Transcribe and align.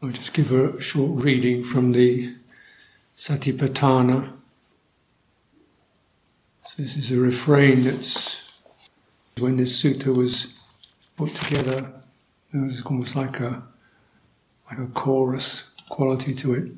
I'll 0.00 0.10
just 0.10 0.32
give 0.32 0.52
a 0.52 0.80
short 0.80 1.24
reading 1.24 1.64
from 1.64 1.90
the 1.90 2.36
Satipatthana. 3.16 4.30
So 6.62 6.82
this 6.82 6.96
is 6.96 7.10
a 7.10 7.18
refrain 7.18 7.82
that's 7.82 8.48
when 9.38 9.56
this 9.56 9.82
sutta 9.82 10.14
was 10.14 10.56
put 11.16 11.30
together, 11.30 11.92
there 12.52 12.62
was 12.62 12.80
almost 12.82 13.16
like 13.16 13.40
a 13.40 13.64
like 14.70 14.78
a 14.78 14.86
chorus 14.86 15.68
quality 15.88 16.32
to 16.36 16.54
it. 16.54 16.72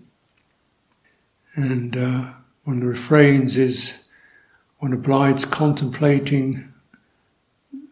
And 1.57 1.97
uh, 1.99 2.33
one 2.65 2.79
of 2.79 2.81
the 2.81 2.89
refrains 2.89 3.59
is 3.59 4.09
one 4.79 4.95
abides 4.95 5.45
contemplating, 5.45 6.73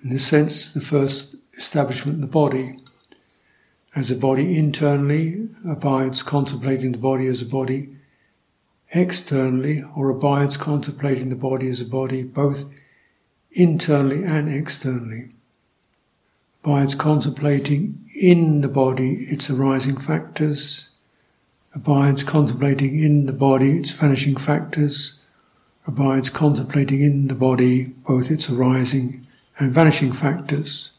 in 0.02 0.10
a 0.10 0.18
sense, 0.18 0.72
the 0.72 0.80
first 0.80 1.36
establishment 1.54 2.14
in 2.14 2.22
the 2.22 2.26
body. 2.26 2.78
As 3.98 4.12
a 4.12 4.16
body 4.16 4.56
internally 4.56 5.48
abides 5.66 6.22
contemplating 6.22 6.92
the 6.92 6.98
body 6.98 7.26
as 7.26 7.42
a 7.42 7.44
body, 7.44 7.96
externally, 8.92 9.82
or 9.96 10.08
abides 10.08 10.56
contemplating 10.56 11.30
the 11.30 11.34
body 11.34 11.68
as 11.68 11.80
a 11.80 11.84
body, 11.84 12.22
both 12.22 12.72
internally 13.50 14.22
and 14.22 14.48
externally. 14.48 15.30
Abides 16.62 16.94
contemplating 16.94 18.08
in 18.14 18.60
the 18.60 18.68
body 18.68 19.14
its 19.32 19.50
arising 19.50 19.96
factors, 19.96 20.90
abides 21.74 22.22
contemplating 22.22 23.02
in 23.02 23.26
the 23.26 23.32
body 23.32 23.78
its 23.78 23.90
vanishing 23.90 24.36
factors, 24.36 25.24
abides 25.88 26.30
contemplating 26.30 27.00
in 27.00 27.26
the 27.26 27.34
body 27.34 27.86
both 28.06 28.30
its 28.30 28.48
arising 28.48 29.26
and 29.58 29.72
vanishing 29.72 30.12
factors. 30.12 30.92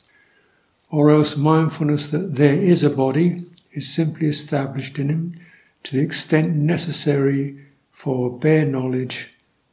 Or 0.90 1.12
else 1.12 1.38
mindfulness 1.38 2.10
that 2.12 2.36
there 2.36 2.56
is 2.56 2.84
a 2.84 2.90
body 2.90 3.46
is 3.72 3.94
simply 3.94 4.28
established 4.28 4.98
in 4.98 5.10
him 5.10 5.40
to 5.84 5.96
the 5.96 6.04
extent 6.04 6.56
necessary 6.56 7.66
for 7.92 8.38
bare 8.38 8.66
knowledge 8.66 9.30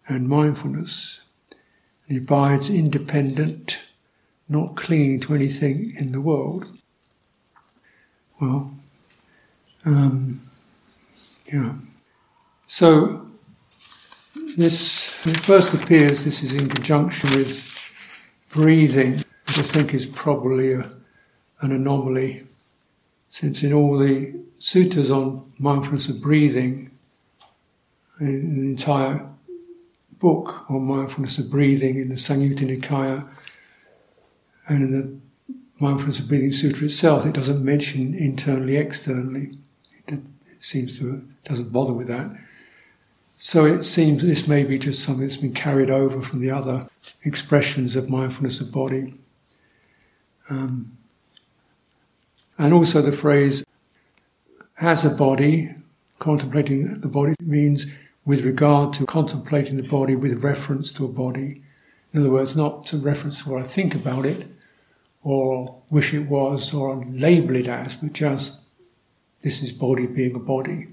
and 0.09 0.29
mindfulness. 0.29 1.23
And 2.09 2.19
He 2.19 2.25
abides 2.25 2.71
independent, 2.71 3.81
not 4.49 4.77
clinging 4.77 5.21
to 5.21 5.35
anything 5.35 5.93
in 5.99 6.13
the 6.13 6.21
world. 6.21 6.81
Well, 8.41 8.75
um, 9.85 10.43
yeah. 11.53 11.75
So 12.67 13.31
this 14.57 15.13
first 15.13 15.75
appears, 15.75 16.25
this 16.25 16.43
is 16.43 16.55
in 16.55 16.69
conjunction 16.69 17.31
with 17.31 17.73
breathing, 18.51 19.25
which 19.47 19.59
I 19.59 19.63
think 19.63 19.95
is 19.95 20.07
probably 20.07 20.73
a, 20.73 20.96
an 21.61 21.73
anomaly, 21.73 22.47
since 23.29 23.63
in 23.63 23.73
all 23.73 23.99
the 23.99 24.39
suttas 24.59 25.11
on 25.11 25.53
mindfulness 25.59 26.09
of 26.09 26.21
breathing, 26.21 26.91
in 28.21 28.63
the 28.63 28.71
entire 28.71 29.29
book 30.19 30.65
on 30.71 30.83
mindfulness 30.85 31.39
of 31.39 31.51
breathing 31.51 31.99
in 31.99 32.09
the 32.09 32.15
Samyutta 32.15 32.61
Nikaya 32.61 33.29
and 34.67 34.83
in 34.83 34.91
the 34.93 35.21
mindfulness 35.79 36.19
of 36.19 36.29
breathing 36.29 36.53
sutra 36.53 36.87
itself, 36.87 37.27
it 37.27 37.35
doesn't 37.35 37.63
mention 37.63 38.15
internally, 38.15 38.77
externally. 38.77 39.59
It, 40.07 40.21
it 40.51 40.63
seems 40.63 40.99
to 40.99 41.15
it 41.17 41.45
doesn't 41.45 41.73
bother 41.73 41.93
with 41.93 42.09
that. 42.09 42.31
So 43.39 43.67
it 43.67 43.83
seems 43.83 44.23
this 44.23 44.49
may 44.49 44.65
be 44.65 44.79
just 44.79 45.05
something 45.05 45.27
that's 45.27 45.37
been 45.37 45.53
carried 45.53 45.91
over 45.91 46.23
from 46.23 46.41
the 46.41 46.51
other 46.51 46.89
expressions 47.23 47.95
of 47.95 48.09
mindfulness 48.09 48.61
of 48.61 48.73
body. 48.73 49.15
Um, 50.49 50.96
and 52.59 52.73
also 52.73 53.03
the 53.03 53.13
phrase 53.13 53.65
as 54.79 55.05
a 55.05 55.11
body, 55.11 55.75
contemplating 56.19 57.01
the 57.01 57.09
body 57.09 57.35
means 57.41 57.87
with 58.25 58.45
regard 58.45 58.93
to 58.95 59.07
contemplating 59.07 59.77
the 59.77 59.89
body 59.89 60.17
with 60.17 60.43
reference 60.43 60.93
to 60.93 61.05
a 61.05 61.09
body. 61.09 61.63
In 62.13 62.21
other 62.21 62.31
words, 62.31 62.57
not 62.57 62.85
to 62.87 62.97
reference 62.97 63.45
to 63.45 63.51
what 63.51 63.63
I 63.63 63.67
think 63.67 63.95
about 63.95 64.27
it, 64.27 64.47
or 65.23 65.83
wish 65.91 66.15
it 66.15 66.29
was, 66.29 66.73
or 66.73 67.05
label 67.05 67.57
it 67.57 67.67
as, 67.67 67.95
but 67.95 68.13
just 68.13 68.65
this 69.43 69.63
is 69.63 69.73
body 69.73 70.07
being 70.07 70.35
a 70.35 70.41
body. 70.41 70.89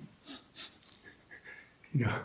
you 1.94 2.06
know, 2.06 2.16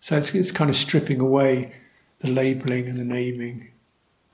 so 0.00 0.16
it's, 0.16 0.34
it's 0.34 0.52
kind 0.52 0.70
of 0.70 0.76
stripping 0.76 1.20
away 1.20 1.72
the 2.20 2.30
labeling 2.30 2.86
and 2.86 2.96
the 2.96 3.04
naming 3.04 3.70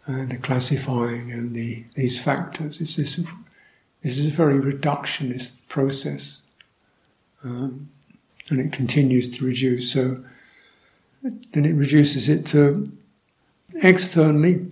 and 0.06 0.30
the 0.30 0.36
classifying 0.36 1.30
and 1.30 1.54
the 1.54 1.84
these 1.94 2.22
factors. 2.22 2.80
It's 2.80 2.96
this 2.96 3.20
this 4.02 4.18
is 4.18 4.26
a 4.26 4.30
very 4.30 4.58
reductionist 4.58 5.60
process, 5.68 6.42
um, 7.44 7.90
and 8.48 8.60
it 8.60 8.72
continues 8.72 9.36
to 9.38 9.44
reduce. 9.44 9.92
So 9.92 10.24
then 11.22 11.64
it 11.64 11.74
reduces 11.74 12.28
it 12.28 12.46
to 12.46 12.90
externally. 13.82 14.66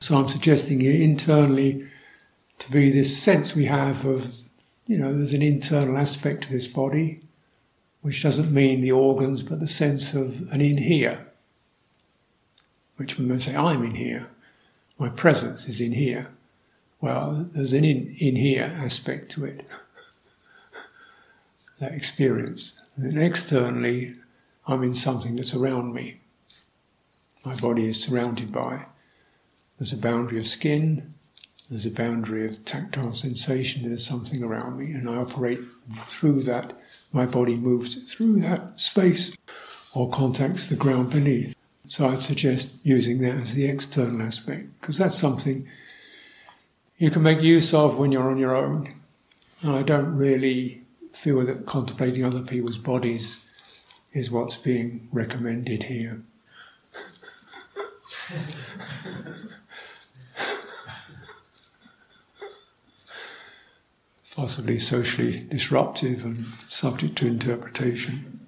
So 0.00 0.16
I'm 0.16 0.28
suggesting 0.28 0.80
here 0.80 1.00
internally 1.00 1.86
to 2.58 2.70
be 2.70 2.90
this 2.90 3.16
sense 3.20 3.54
we 3.54 3.66
have 3.66 4.04
of, 4.04 4.34
you 4.86 4.98
know, 4.98 5.16
there's 5.16 5.32
an 5.32 5.42
internal 5.42 5.96
aspect 5.96 6.44
to 6.44 6.52
this 6.52 6.66
body 6.66 7.20
which 8.04 8.22
doesn't 8.22 8.52
mean 8.52 8.82
the 8.82 8.92
organs, 8.92 9.42
but 9.42 9.60
the 9.60 9.66
sense 9.66 10.12
of 10.12 10.52
an 10.52 10.60
in 10.60 10.76
here, 10.76 11.26
which 12.96 13.18
we 13.18 13.24
might 13.24 13.40
say, 13.40 13.56
I'm 13.56 13.82
in 13.82 13.94
here, 13.94 14.28
my 14.98 15.08
presence 15.08 15.66
is 15.66 15.80
in 15.80 15.92
here. 15.92 16.28
Well, 17.04 17.50
there's 17.52 17.74
an 17.74 17.84
in, 17.84 18.16
in 18.18 18.34
here 18.34 18.64
aspect 18.82 19.30
to 19.32 19.44
it, 19.44 19.68
that 21.78 21.92
experience. 21.92 22.82
And 22.96 23.22
externally, 23.22 24.14
I'm 24.66 24.82
in 24.82 24.94
something 24.94 25.36
that's 25.36 25.54
around 25.54 25.92
me. 25.92 26.20
My 27.44 27.54
body 27.56 27.88
is 27.88 28.02
surrounded 28.02 28.50
by. 28.50 28.86
There's 29.78 29.92
a 29.92 29.98
boundary 29.98 30.38
of 30.38 30.48
skin, 30.48 31.12
there's 31.68 31.84
a 31.84 31.90
boundary 31.90 32.46
of 32.46 32.64
tactile 32.64 33.12
sensation, 33.12 33.86
there's 33.86 34.06
something 34.06 34.42
around 34.42 34.78
me, 34.78 34.92
and 34.92 35.06
I 35.06 35.16
operate 35.16 35.60
through 36.06 36.44
that. 36.44 36.72
My 37.12 37.26
body 37.26 37.56
moves 37.56 38.10
through 38.10 38.40
that 38.40 38.80
space 38.80 39.36
or 39.92 40.08
contacts 40.08 40.70
the 40.70 40.76
ground 40.76 41.10
beneath. 41.10 41.54
So 41.86 42.08
I'd 42.08 42.22
suggest 42.22 42.78
using 42.82 43.18
that 43.18 43.36
as 43.36 43.54
the 43.54 43.66
external 43.66 44.22
aspect, 44.22 44.68
because 44.80 44.96
that's 44.96 45.18
something 45.18 45.68
you 46.98 47.10
can 47.10 47.22
make 47.22 47.40
use 47.40 47.74
of 47.74 47.96
when 47.96 48.12
you're 48.12 48.30
on 48.30 48.38
your 48.38 48.54
own. 48.54 48.94
And 49.62 49.72
I 49.72 49.82
don't 49.82 50.16
really 50.16 50.82
feel 51.12 51.44
that 51.46 51.66
contemplating 51.66 52.24
other 52.24 52.42
people's 52.42 52.78
bodies 52.78 53.44
is 54.12 54.30
what's 54.30 54.56
being 54.56 55.08
recommended 55.12 55.84
here. 55.84 56.22
possibly 64.36 64.78
socially 64.78 65.44
disruptive 65.48 66.24
and 66.24 66.44
subject 66.68 67.16
to 67.16 67.26
interpretation. 67.26 68.40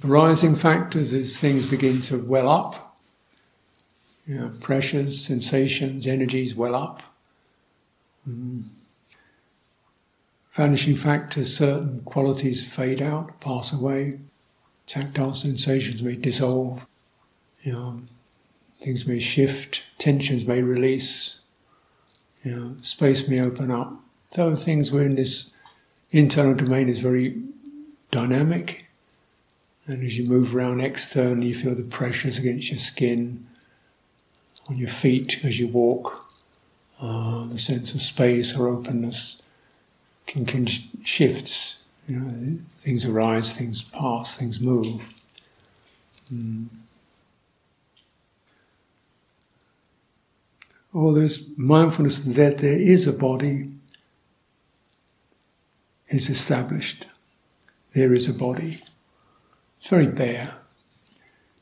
the 0.00 0.08
rising 0.08 0.54
factors 0.54 1.12
is 1.12 1.40
things 1.40 1.70
begin 1.70 2.00
to 2.00 2.18
well 2.18 2.48
up, 2.48 2.85
you 4.26 4.38
know, 4.38 4.52
pressures, 4.60 5.24
sensations, 5.24 6.06
energies 6.06 6.54
well 6.54 6.74
up. 6.74 7.02
Mm. 8.28 8.64
Vanishing 10.52 10.96
factors, 10.96 11.56
certain 11.56 12.00
qualities 12.04 12.66
fade 12.66 13.02
out, 13.02 13.40
pass 13.40 13.72
away. 13.72 14.14
Tactile 14.86 15.34
sensations 15.34 16.02
may 16.02 16.16
dissolve. 16.16 16.86
You 17.62 17.72
know, 17.72 18.02
things 18.80 19.06
may 19.06 19.18
shift, 19.18 19.82
tensions 19.98 20.46
may 20.46 20.62
release, 20.62 21.40
you 22.42 22.54
know, 22.54 22.76
space 22.80 23.28
may 23.28 23.40
open 23.40 23.70
up. 23.70 23.92
Those 24.32 24.64
things 24.64 24.90
where 24.92 25.04
in 25.04 25.16
this 25.16 25.54
internal 26.10 26.54
domain 26.54 26.88
is 26.88 27.00
very 27.00 27.42
dynamic. 28.10 28.86
And 29.86 30.02
as 30.02 30.16
you 30.16 30.28
move 30.28 30.54
around 30.54 30.80
externally, 30.80 31.48
you 31.48 31.54
feel 31.54 31.74
the 31.74 31.82
pressures 31.82 32.38
against 32.38 32.70
your 32.70 32.78
skin, 32.78 33.46
on 34.68 34.76
your 34.76 34.88
feet 34.88 35.44
as 35.44 35.58
you 35.58 35.68
walk. 35.68 36.28
Uh, 37.00 37.44
the 37.46 37.58
sense 37.58 37.94
of 37.94 38.00
space 38.00 38.56
or 38.56 38.68
openness 38.68 39.42
can, 40.26 40.46
can 40.46 40.66
shifts. 41.04 41.82
You 42.08 42.20
know, 42.20 42.58
things 42.80 43.04
arise, 43.04 43.56
things 43.56 43.82
pass, 43.82 44.36
things 44.36 44.60
move. 44.60 45.02
Mm. 46.32 46.68
or 50.96 51.12
there's 51.12 51.46
mindfulness 51.58 52.20
that 52.20 52.56
there 52.56 52.78
is 52.78 53.06
a 53.06 53.12
body 53.12 53.70
is 56.08 56.30
established. 56.30 57.06
There 57.92 58.14
is 58.14 58.34
a 58.34 58.38
body. 58.38 58.78
It's 59.78 59.88
very 59.88 60.06
bare. 60.06 60.54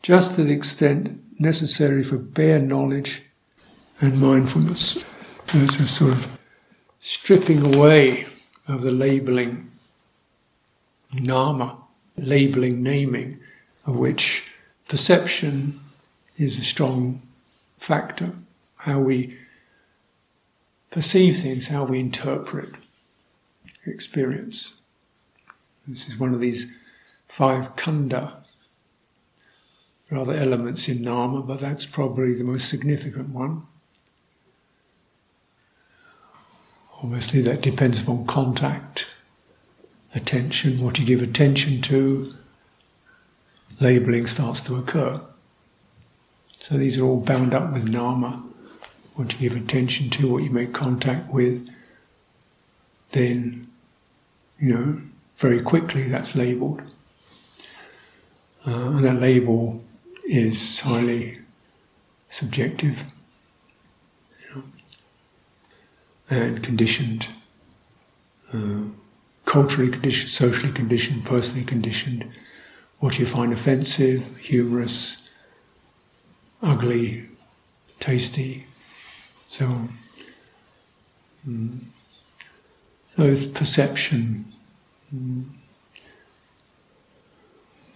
Just 0.03 0.37
to 0.37 0.45
the 0.45 0.53
extent 0.53 1.21
necessary 1.39 2.03
for 2.05 2.19
bare 2.19 2.59
knowledge 2.59 3.23
and 4.01 4.21
mindfulness. 4.21 5.05
There's 5.47 5.81
a 5.81 5.89
sort 5.89 6.13
of 6.13 6.39
stripping 7.01 7.75
away 7.75 8.27
of 8.67 8.83
the 8.83 8.91
labeling, 8.91 9.71
nama, 11.13 11.77
labeling, 12.17 12.83
naming, 12.83 13.41
of 13.87 13.97
which 13.97 14.53
perception 14.89 15.81
is 16.37 16.59
a 16.59 16.65
strong 16.65 17.23
factor. 17.79 18.33
How 18.77 19.01
we 19.01 19.37
perceive 20.91 21.39
things, 21.39 21.69
how 21.69 21.85
we 21.85 22.01
interpret 22.01 22.71
experience. 23.87 24.83
This 25.87 26.09
is 26.09 26.19
one 26.19 26.33
of 26.35 26.41
these 26.41 26.75
five 27.29 27.77
khandha. 27.77 28.44
There 30.15 30.21
are 30.21 30.31
other 30.31 30.39
elements 30.39 30.89
in 30.89 31.03
nama, 31.03 31.43
but 31.43 31.59
that's 31.59 31.85
probably 31.85 32.35
the 32.35 32.45
most 32.45 32.69
significant 32.69 33.31
one. 33.31 33.67
Obviously, 37.03 37.41
that 37.41 37.63
depends 37.63 38.01
upon 38.01 38.25
contact, 38.25 39.07
attention, 40.15 40.81
what 40.81 41.01
you 41.01 41.05
give 41.05 41.21
attention 41.21 41.83
to, 41.83 42.33
labeling 43.81 44.29
starts 44.29 44.63
to 44.67 44.77
occur. 44.77 45.21
So 46.61 46.77
these 46.77 46.97
are 46.97 47.03
all 47.03 47.19
bound 47.19 47.53
up 47.53 47.73
with 47.73 47.89
nama. 47.89 48.41
What 49.17 49.33
you 49.33 49.51
give 49.51 49.61
attention 49.61 50.11
to, 50.11 50.31
what 50.31 50.45
you 50.45 50.51
make 50.51 50.73
contact 50.73 51.29
with, 51.33 51.69
then, 53.11 53.67
you 54.61 54.73
know, 54.73 55.01
very 55.39 55.61
quickly 55.61 56.09
that's 56.09 56.37
labeled. 56.37 56.83
Uh, 58.65 58.91
and 58.91 59.05
that 59.05 59.21
label 59.21 59.83
is 60.25 60.81
highly 60.81 61.39
subjective 62.29 63.05
you 64.41 64.57
know, 64.57 64.63
and 66.31 66.63
conditioned, 66.63 67.29
uh, 68.53 68.85
culturally 69.45 69.91
conditioned, 69.91 70.31
socially 70.31 70.73
conditioned, 70.73 71.25
personally 71.25 71.65
conditioned. 71.65 72.31
What 72.99 73.19
you 73.19 73.27
find 73.27 73.53
offensive, 73.53 74.37
humorous, 74.39 75.29
ugly, 76.63 77.25
tasty, 78.01 78.67
so 79.49 79.67
on. 79.67 79.89
Mm. 81.47 81.79
So 83.17 83.23
it's 83.25 83.47
perception. 83.47 84.47
Mm. 85.15 85.45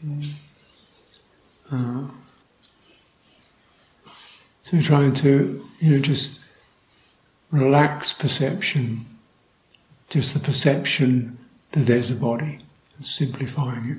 Mm. 0.06 0.32
So 1.70 2.11
trying 4.81 5.15
to, 5.15 5.65
you 5.81 5.91
know, 5.91 5.99
just 5.99 6.41
relax 7.50 8.12
perception, 8.12 9.06
just 10.09 10.35
the 10.35 10.41
perception 10.41 11.38
that 11.73 11.81
there's 11.81 12.11
a 12.11 12.20
body, 12.20 12.61
simplifying 13.00 13.91
it. 13.91 13.99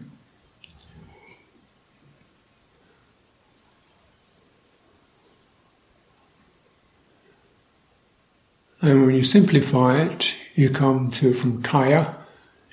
And 8.81 9.06
when 9.06 9.15
you 9.15 9.24
simplify 9.24 9.98
it, 10.01 10.36
you 10.56 10.69
come 10.69 11.12
to, 11.12 11.33
from 11.33 11.62
kaya, 11.62 12.15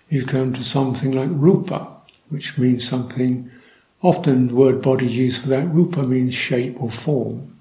you 0.09 0.25
come 0.25 0.53
to 0.53 0.63
something 0.63 1.11
like 1.13 1.29
rupa, 1.33 1.89
which 2.29 2.59
means 2.59 2.87
something, 2.89 3.51
often 4.03 4.49
the 4.49 4.55
word 4.55 4.83
body 4.83 5.07
used 5.07 5.43
for 5.43 5.49
that, 5.49 5.69
rupa 5.69 6.03
means 6.03 6.35
shape 6.35 6.81
or 6.81 6.91
form. 6.91 7.57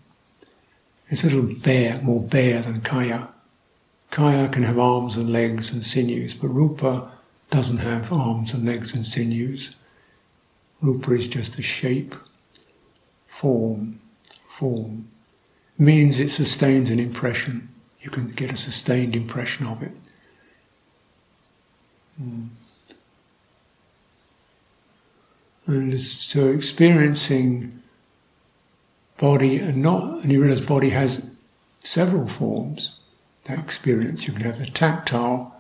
It's 1.09 1.23
a 1.23 1.27
little 1.27 1.55
bare, 1.61 2.01
more 2.01 2.21
bare 2.21 2.61
than 2.61 2.81
kaya. 2.81 3.29
Kaya 4.11 4.47
can 4.49 4.63
have 4.63 4.79
arms 4.79 5.17
and 5.17 5.31
legs 5.31 5.73
and 5.73 5.83
sinews, 5.83 6.33
but 6.33 6.47
rupa 6.47 7.11
doesn't 7.49 7.77
have 7.77 8.11
arms 8.11 8.53
and 8.53 8.65
legs 8.65 8.95
and 8.95 9.05
sinews. 9.05 9.75
Rupa 10.81 11.13
is 11.13 11.27
just 11.27 11.59
a 11.59 11.61
shape, 11.61 12.15
form, 13.27 13.99
form. 14.47 15.09
means 15.77 16.19
it 16.19 16.29
sustains 16.29 16.89
an 16.89 16.99
impression 16.99 17.69
you 18.05 18.11
can 18.11 18.27
get 18.27 18.53
a 18.53 18.55
sustained 18.55 19.15
impression 19.15 19.65
of 19.65 19.81
it. 19.81 19.91
Mm. 22.21 22.49
And 25.67 25.99
so 25.99 26.49
experiencing 26.49 27.81
body 29.17 29.57
and 29.57 29.81
not, 29.81 30.21
and 30.21 30.31
you 30.31 30.41
realize 30.41 30.61
body 30.61 30.91
has 30.91 31.31
several 31.65 32.27
forms. 32.27 33.01
That 33.45 33.59
experience, 33.59 34.27
you 34.27 34.33
can 34.33 34.43
have 34.43 34.59
the 34.59 34.65
tactile, 34.65 35.55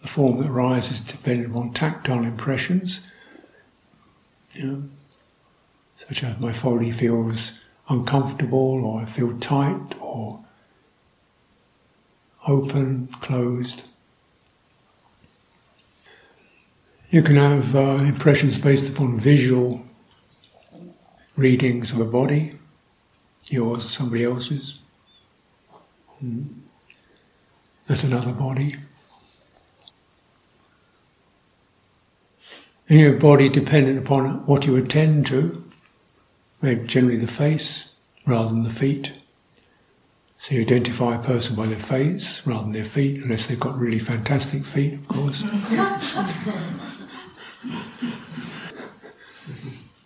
the 0.00 0.08
form 0.08 0.40
that 0.40 0.48
arises 0.48 1.00
depending 1.00 1.54
on 1.54 1.72
tactile 1.72 2.24
impressions. 2.24 3.10
You 4.54 4.66
know, 4.66 4.82
such 5.94 6.24
as 6.24 6.40
my 6.40 6.52
body 6.52 6.90
feels 6.90 7.60
uncomfortable, 7.88 8.84
or 8.84 9.02
I 9.02 9.04
feel 9.04 9.38
tight, 9.38 9.94
or 10.00 10.40
open, 12.46 13.08
closed. 13.20 13.91
You 17.12 17.22
can 17.22 17.36
have 17.36 17.76
uh, 17.76 17.96
impressions 17.96 18.56
based 18.56 18.90
upon 18.90 19.20
visual 19.20 19.84
readings 21.36 21.92
of 21.92 22.00
a 22.00 22.06
body, 22.06 22.54
yours, 23.48 23.90
somebody 23.90 24.24
else's. 24.24 24.80
Mm. 26.24 26.46
That's 27.86 28.04
another 28.04 28.32
body. 28.32 28.76
And 32.88 32.98
your 32.98 33.18
body 33.18 33.50
dependent 33.50 33.98
upon 33.98 34.46
what 34.46 34.66
you 34.66 34.74
attend 34.76 35.26
to, 35.26 35.70
maybe 36.62 36.86
generally 36.86 37.18
the 37.18 37.26
face 37.26 37.94
rather 38.24 38.48
than 38.48 38.62
the 38.62 38.70
feet. 38.70 39.12
So 40.38 40.54
you 40.54 40.62
identify 40.62 41.16
a 41.16 41.22
person 41.22 41.56
by 41.56 41.66
their 41.66 41.78
face 41.78 42.46
rather 42.46 42.62
than 42.62 42.72
their 42.72 42.84
feet, 42.86 43.22
unless 43.22 43.48
they've 43.48 43.60
got 43.60 43.76
really 43.78 43.98
fantastic 43.98 44.64
feet, 44.64 44.94
of 44.94 45.08
course. 45.08 45.42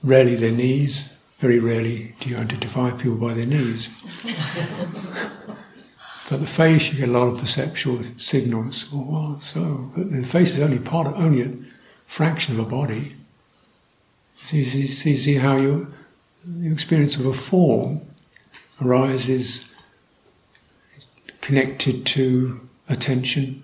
rarely 0.02 0.36
their 0.36 0.52
knees. 0.52 1.20
Very 1.38 1.58
rarely 1.58 2.14
do 2.20 2.30
you 2.30 2.36
identify 2.36 2.90
people 2.92 3.16
by 3.16 3.34
their 3.34 3.46
knees. 3.46 3.88
but 6.30 6.40
the 6.40 6.46
face, 6.46 6.92
you 6.92 6.98
get 6.98 7.08
a 7.08 7.12
lot 7.12 7.28
of 7.28 7.38
perceptual 7.38 8.02
signals. 8.16 8.90
Well, 8.92 9.38
so, 9.40 9.90
the 9.96 10.22
face 10.24 10.54
is 10.54 10.60
only 10.60 10.78
part 10.78 11.06
of, 11.06 11.14
only 11.14 11.42
a 11.42 11.52
fraction 12.06 12.58
of 12.58 12.66
a 12.66 12.70
body. 12.70 13.16
See, 14.32 14.64
see, 14.64 14.86
see, 14.86 15.16
see 15.16 15.34
how 15.34 15.56
you, 15.56 15.92
the 16.44 16.72
experience 16.72 17.16
of 17.16 17.26
a 17.26 17.34
form 17.34 18.00
arises 18.80 19.74
connected 21.40 22.06
to 22.06 22.68
attention, 22.88 23.62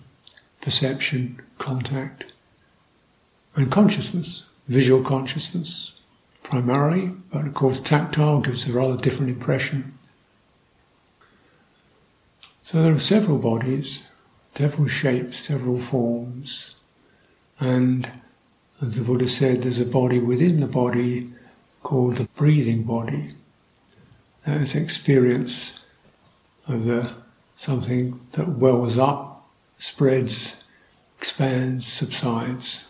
perception, 0.60 1.40
contact, 1.58 2.31
and 3.54 3.70
consciousness, 3.70 4.48
visual 4.68 5.02
consciousness 5.02 6.00
primarily, 6.42 7.12
but 7.30 7.46
of 7.46 7.54
course 7.54 7.80
tactile 7.80 8.40
gives 8.40 8.68
a 8.68 8.72
rather 8.72 8.96
different 8.96 9.30
impression. 9.30 9.94
So 12.62 12.82
there 12.82 12.94
are 12.94 13.00
several 13.00 13.38
bodies, 13.38 14.12
several 14.54 14.88
shapes, 14.88 15.38
several 15.38 15.80
forms, 15.80 16.76
and 17.60 18.08
as 18.80 18.96
the 18.96 19.04
Buddha 19.04 19.28
said, 19.28 19.62
there's 19.62 19.80
a 19.80 19.86
body 19.86 20.18
within 20.18 20.58
the 20.58 20.66
body 20.66 21.32
called 21.82 22.16
the 22.16 22.28
breathing 22.36 22.82
body. 22.82 23.34
That 24.44 24.60
is 24.60 24.74
experience 24.74 25.86
of 26.66 26.86
the 26.86 27.12
something 27.56 28.18
that 28.32 28.48
wells 28.48 28.98
up, 28.98 29.48
spreads, 29.78 30.68
expands, 31.16 31.86
subsides, 31.86 32.88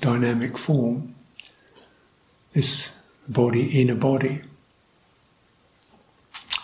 dynamic 0.00 0.58
form. 0.58 1.14
This 2.52 3.02
body 3.28 3.80
in 3.80 3.90
a 3.90 3.94
body. 3.94 4.42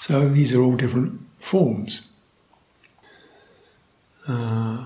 So 0.01 0.29
these 0.29 0.55
are 0.55 0.61
all 0.61 0.77
different 0.77 1.21
forms. 1.39 2.13
Uh, 4.27 4.85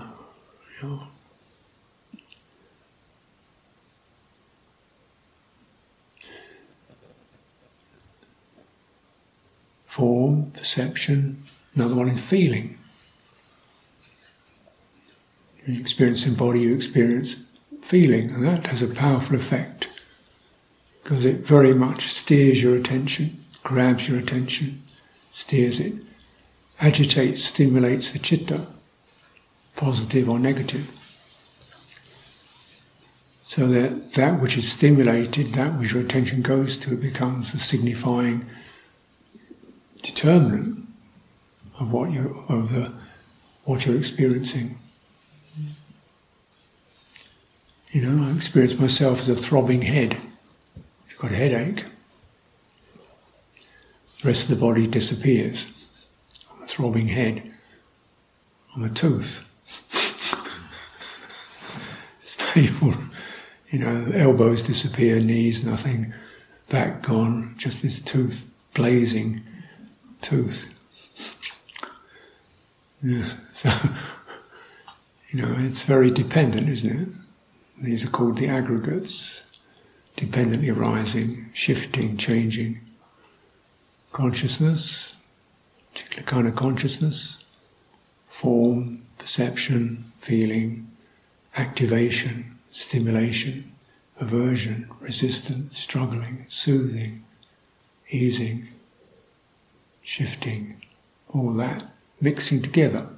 form, 9.95 10.51
perception, 10.51 11.41
another 11.73 11.95
one 11.95 12.09
is 12.09 12.19
feeling. 12.19 12.77
You 15.65 15.79
experience 15.79 16.25
in 16.25 16.35
body, 16.35 16.61
you 16.61 16.75
experience 16.75 17.45
feeling, 17.81 18.31
and 18.31 18.43
that 18.43 18.67
has 18.67 18.81
a 18.81 18.87
powerful 18.87 19.35
effect 19.35 19.87
because 21.03 21.25
it 21.25 21.45
very 21.47 21.73
much 21.73 22.07
steers 22.07 22.61
your 22.63 22.75
attention, 22.75 23.43
grabs 23.63 24.07
your 24.07 24.17
attention, 24.19 24.81
steers 25.31 25.79
it, 25.79 25.93
agitates, 26.79 27.43
stimulates 27.43 28.11
the 28.11 28.19
chitta. 28.19 28.65
positive 29.75 30.29
or 30.29 30.39
negative. 30.39 30.87
So 33.43 33.67
that 33.67 34.13
that 34.13 34.41
which 34.41 34.57
is 34.57 34.71
stimulated, 34.71 35.53
that 35.53 35.77
which 35.77 35.93
your 35.93 36.01
attention 36.01 36.41
goes 36.41 36.77
to, 36.79 36.95
becomes 36.95 37.51
the 37.51 37.59
signifying 37.59 38.45
determinant 40.01 40.87
of 41.79 41.91
what 41.91 42.11
you 42.11 42.43
of 42.49 42.71
the 42.71 42.93
what 43.65 43.85
you're 43.85 43.97
experiencing. 43.97 44.79
You 47.95 48.01
know, 48.01 48.27
I 48.27 48.35
experience 48.35 48.77
myself 48.77 49.21
as 49.21 49.29
a 49.29 49.35
throbbing 49.35 49.83
head. 49.83 50.17
I've 51.09 51.17
got 51.17 51.31
a 51.31 51.35
headache. 51.35 51.85
The 54.19 54.27
rest 54.27 54.49
of 54.49 54.59
the 54.59 54.65
body 54.65 54.85
disappears. 54.85 56.09
I'm 56.51 56.63
a 56.63 56.67
throbbing 56.67 57.07
head. 57.07 57.53
I'm 58.75 58.83
a 58.83 58.89
tooth. 58.89 59.49
People, 62.53 62.95
you 63.69 63.79
know, 63.79 64.11
elbows 64.13 64.63
disappear, 64.63 65.21
knees, 65.21 65.65
nothing, 65.65 66.13
back 66.67 67.01
gone, 67.01 67.55
just 67.57 67.81
this 67.81 68.01
tooth, 68.01 68.51
blazing 68.73 69.41
tooth. 70.21 70.77
Yeah, 73.01 73.29
so, 73.53 73.71
you 75.29 75.41
know, 75.41 75.55
it's 75.59 75.83
very 75.83 76.11
dependent, 76.11 76.67
isn't 76.67 77.01
it? 77.01 77.24
These 77.77 78.05
are 78.05 78.09
called 78.09 78.37
the 78.37 78.47
aggregates, 78.47 79.43
dependently 80.15 80.69
arising, 80.69 81.49
shifting, 81.53 82.17
changing. 82.17 82.79
Consciousness, 84.11 85.17
particular 85.93 86.23
kind 86.23 86.47
of 86.47 86.55
consciousness, 86.55 87.43
form, 88.27 89.01
perception, 89.17 90.11
feeling, 90.21 90.89
activation, 91.57 92.57
stimulation, 92.71 93.71
aversion, 94.19 94.89
resistance, 94.99 95.77
struggling, 95.77 96.45
soothing, 96.47 97.23
easing, 98.09 98.67
shifting, 100.01 100.81
all 101.29 101.51
that 101.53 101.83
mixing 102.21 102.61
together. 102.61 103.09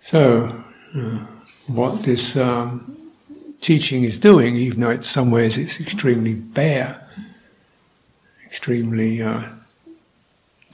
So, 0.00 0.64
uh, 0.96 1.18
what 1.66 2.02
this 2.02 2.36
um, 2.36 2.96
teaching 3.60 4.04
is 4.04 4.18
doing, 4.18 4.56
even 4.56 4.80
though 4.80 4.90
in 4.90 5.02
some 5.02 5.30
ways 5.30 5.56
it's 5.56 5.80
extremely 5.80 6.34
bare, 6.34 7.06
extremely 8.44 9.22
uh, 9.22 9.48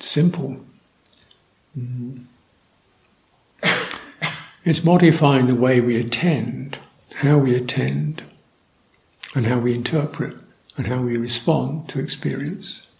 simple, 0.00 0.64
mm. 1.78 2.25
it's 4.64 4.85
modifying 4.85 5.47
the 5.47 5.54
way 5.54 5.80
we 5.80 6.00
attend, 6.00 6.78
how 7.16 7.38
we 7.38 7.54
attend, 7.54 8.23
and 9.35 9.47
how 9.47 9.59
we 9.59 9.75
interpret, 9.75 10.37
and 10.76 10.87
how 10.87 11.02
we 11.02 11.16
respond 11.16 11.88
to 11.90 12.00
experience. 12.00 12.95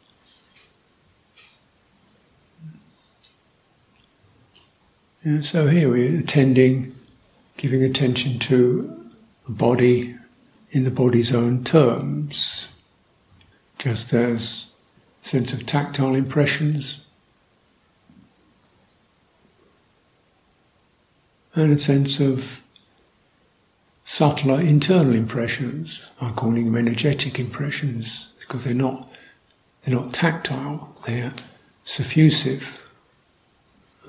And 5.25 5.45
so 5.45 5.67
here 5.67 5.91
we're 5.91 6.21
attending 6.21 6.98
giving 7.59 7.83
attention 7.83 8.39
to 8.39 9.11
the 9.45 9.53
body 9.53 10.15
in 10.71 10.85
the 10.85 10.91
body's 10.91 11.35
own 11.35 11.65
terms, 11.65 12.75
just 13.79 14.15
as 14.15 14.75
sense 15.23 15.53
of 15.53 15.67
tactile 15.67 16.15
impressions. 16.15 17.07
And 21.55 21.73
a 21.73 21.79
sense 21.79 22.21
of 22.21 22.63
subtler 24.05 24.61
internal 24.61 25.15
impressions. 25.15 26.13
I'm 26.21 26.35
calling 26.35 26.65
them 26.65 26.77
energetic 26.77 27.41
impressions 27.41 28.35
because 28.39 28.65
they're 28.65 28.73
not 28.73 29.09
they're 29.83 29.95
not 29.95 30.13
tactile, 30.13 30.95
they're 31.07 31.33
suffusive, 31.85 32.79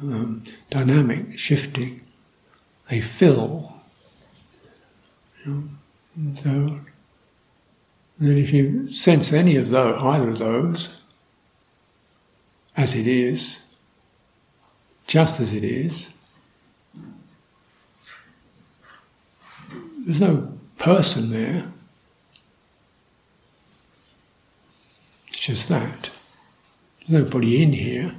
um, 0.02 0.44
dynamic, 0.70 1.38
shifting 1.38 2.02
they 2.90 3.02
fill. 3.02 3.72
You 5.46 5.70
know? 6.16 6.34
So 6.34 6.80
then 8.20 8.38
if 8.38 8.52
you 8.52 8.90
sense 8.90 9.32
any 9.32 9.56
of 9.56 9.70
those, 9.70 10.02
either 10.02 10.30
of 10.30 10.40
those, 10.40 10.98
as 12.76 12.96
it 12.96 13.08
is, 13.08 13.76
just 15.08 15.40
as 15.40 15.54
it 15.54 15.64
is, 15.64 16.18
there's 20.00 20.22
no 20.22 20.58
person 20.78 21.32
there. 21.32 21.66
It's 25.28 25.40
just 25.40 25.70
that. 25.70 26.10
There's 27.00 27.24
nobody 27.24 27.64
in 27.64 27.74
here. 27.74 28.16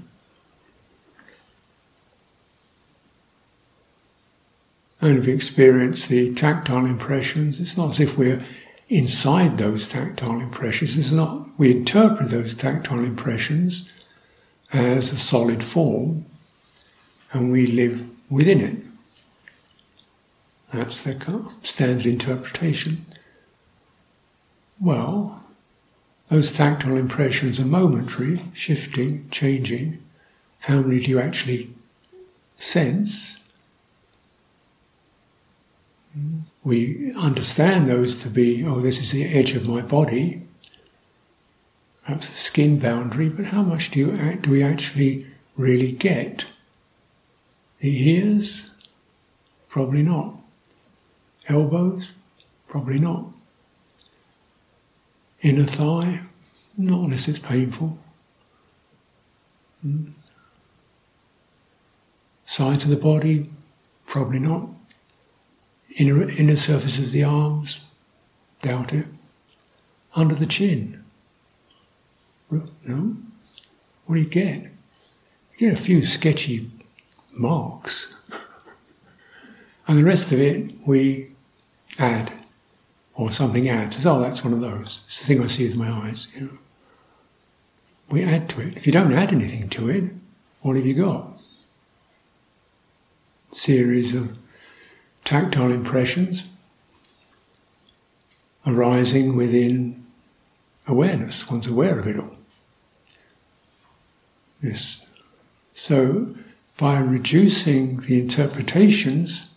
And 5.01 5.25
we 5.25 5.33
experience 5.33 6.07
the 6.07 6.35
tactile 6.35 6.85
impressions, 6.85 7.61
it's 7.61 7.77
not 7.77 7.91
as 7.91 8.01
if 8.01 8.19
we're 8.19 8.45
inside 8.89 9.57
those 9.57 9.89
tactile 9.89 10.41
impressions. 10.41 10.99
It's 10.99 11.13
not, 11.13 11.47
we 11.57 11.71
interpret 11.71 12.31
those 12.31 12.55
tactile 12.55 13.05
impressions 13.05 13.93
as 14.73 15.13
a 15.13 15.17
solid 15.17 15.65
form 15.65 16.27
and 17.33 17.51
we 17.51 17.67
live 17.67 18.07
within 18.29 18.61
it. 18.61 18.77
That's 20.73 21.03
the 21.03 21.51
standard 21.63 22.07
interpretation. 22.07 23.07
Well, 24.81 25.43
those 26.29 26.53
tactile 26.53 26.97
impressions 26.97 27.59
are 27.59 27.65
momentary, 27.65 28.43
shifting, 28.55 29.29
changing. 29.31 30.03
How 30.61 30.81
many 30.81 31.03
do 31.05 31.11
you 31.11 31.21
actually 31.21 31.71
sense? 32.55 33.40
We 36.65 37.15
understand 37.15 37.89
those 37.89 38.23
to 38.23 38.29
be, 38.29 38.65
oh, 38.65 38.81
this 38.81 38.99
is 38.99 39.13
the 39.13 39.25
edge 39.25 39.55
of 39.55 39.69
my 39.69 39.81
body, 39.81 40.43
perhaps 42.05 42.31
the 42.31 42.37
skin 42.37 42.79
boundary, 42.79 43.29
but 43.29 43.47
how 43.47 43.63
much 43.63 43.91
do, 43.91 44.01
you, 44.01 44.37
do 44.37 44.51
we 44.51 44.63
actually 44.63 45.27
really 45.57 45.93
get? 45.93 46.47
The 47.79 48.11
ears? 48.11 48.73
Probably 49.69 50.03
not. 50.03 50.35
Elbows? 51.49 52.11
Probably 52.69 52.99
not. 52.99 53.27
Inner 55.43 55.65
thigh? 55.65 56.23
Not 56.77 57.05
unless 57.05 57.29
it's 57.29 57.39
painful. 57.39 57.99
Hmm. 59.83 60.07
Sides 62.45 62.85
of 62.85 62.91
the 62.91 62.97
body? 62.97 63.49
Probably 64.07 64.41
not. 64.41 64.69
Inner, 65.97 66.29
inner 66.31 66.57
surface 66.57 66.99
of 66.99 67.11
the 67.11 67.25
arms, 67.25 67.91
doubt 68.63 68.93
it. 68.93 69.07
Under 70.15 70.35
the 70.35 70.47
chin. 70.47 71.05
No? 72.51 73.17
What 74.07 74.17
do 74.17 74.21
you 74.21 74.29
get? 74.29 74.63
You 75.57 75.71
get 75.71 75.79
a 75.79 75.83
few 75.83 76.05
sketchy 76.05 76.71
marks. 77.33 78.15
and 79.87 79.99
the 79.99 80.05
rest 80.05 80.33
of 80.33 80.41
it 80.41 80.73
we 80.87 81.31
add, 81.99 82.33
or 83.15 83.31
something 83.31 83.69
adds. 83.69 84.05
oh, 84.07 84.21
that's 84.21 84.43
one 84.43 84.53
of 84.53 84.61
those. 84.61 85.03
It's 85.07 85.21
the 85.21 85.27
thing 85.27 85.43
I 85.43 85.47
see 85.47 85.65
with 85.65 85.77
my 85.77 85.91
eyes. 85.91 86.29
You 86.35 86.41
know. 86.41 86.59
We 88.09 88.25
add 88.25 88.49
to 88.51 88.61
it. 88.63 88.77
If 88.77 88.87
you 88.87 88.93
don't 88.93 89.13
add 89.13 89.33
anything 89.33 89.69
to 89.71 89.89
it, 89.89 90.05
what 90.63 90.77
have 90.77 90.87
you 90.87 90.95
got? 90.95 91.41
Series 93.53 94.15
of 94.15 94.37
tactile 95.25 95.71
impressions 95.71 96.49
arising 98.67 99.37
within 99.37 100.05
awareness. 100.87 101.51
One's 101.51 101.67
aware 101.67 101.99
of 101.99 102.07
it 102.07 102.19
all. 102.19 102.37
Yes. 104.63 105.11
So, 105.73 106.35
by 106.77 107.01
reducing 107.01 108.01
the 108.01 108.21
interpretations, 108.21 109.55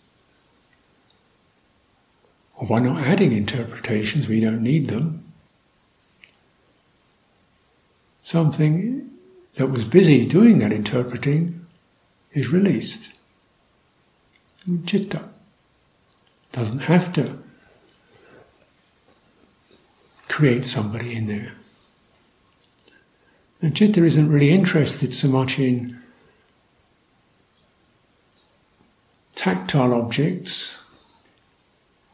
or 2.56 2.66
by 2.66 2.80
not 2.80 3.04
adding 3.04 3.32
interpretations, 3.32 4.28
we 4.28 4.40
don't 4.40 4.62
need 4.62 4.88
them, 4.88 5.24
something 8.22 9.10
that 9.56 9.68
was 9.68 9.84
busy 9.84 10.26
doing 10.26 10.58
that 10.58 10.72
interpreting 10.72 11.66
is 12.32 12.48
released. 12.48 13.12
Chitta. 14.86 15.28
Doesn't 16.54 16.80
have 16.80 17.12
to 17.14 17.36
create 20.28 20.64
somebody 20.64 21.16
in 21.16 21.26
there. 21.26 21.52
And 23.60 23.74
Chitta 23.74 24.04
isn't 24.04 24.28
really 24.28 24.50
interested 24.50 25.12
so 25.14 25.26
much 25.26 25.58
in 25.58 26.00
tactile 29.34 29.94
objects, 29.94 30.80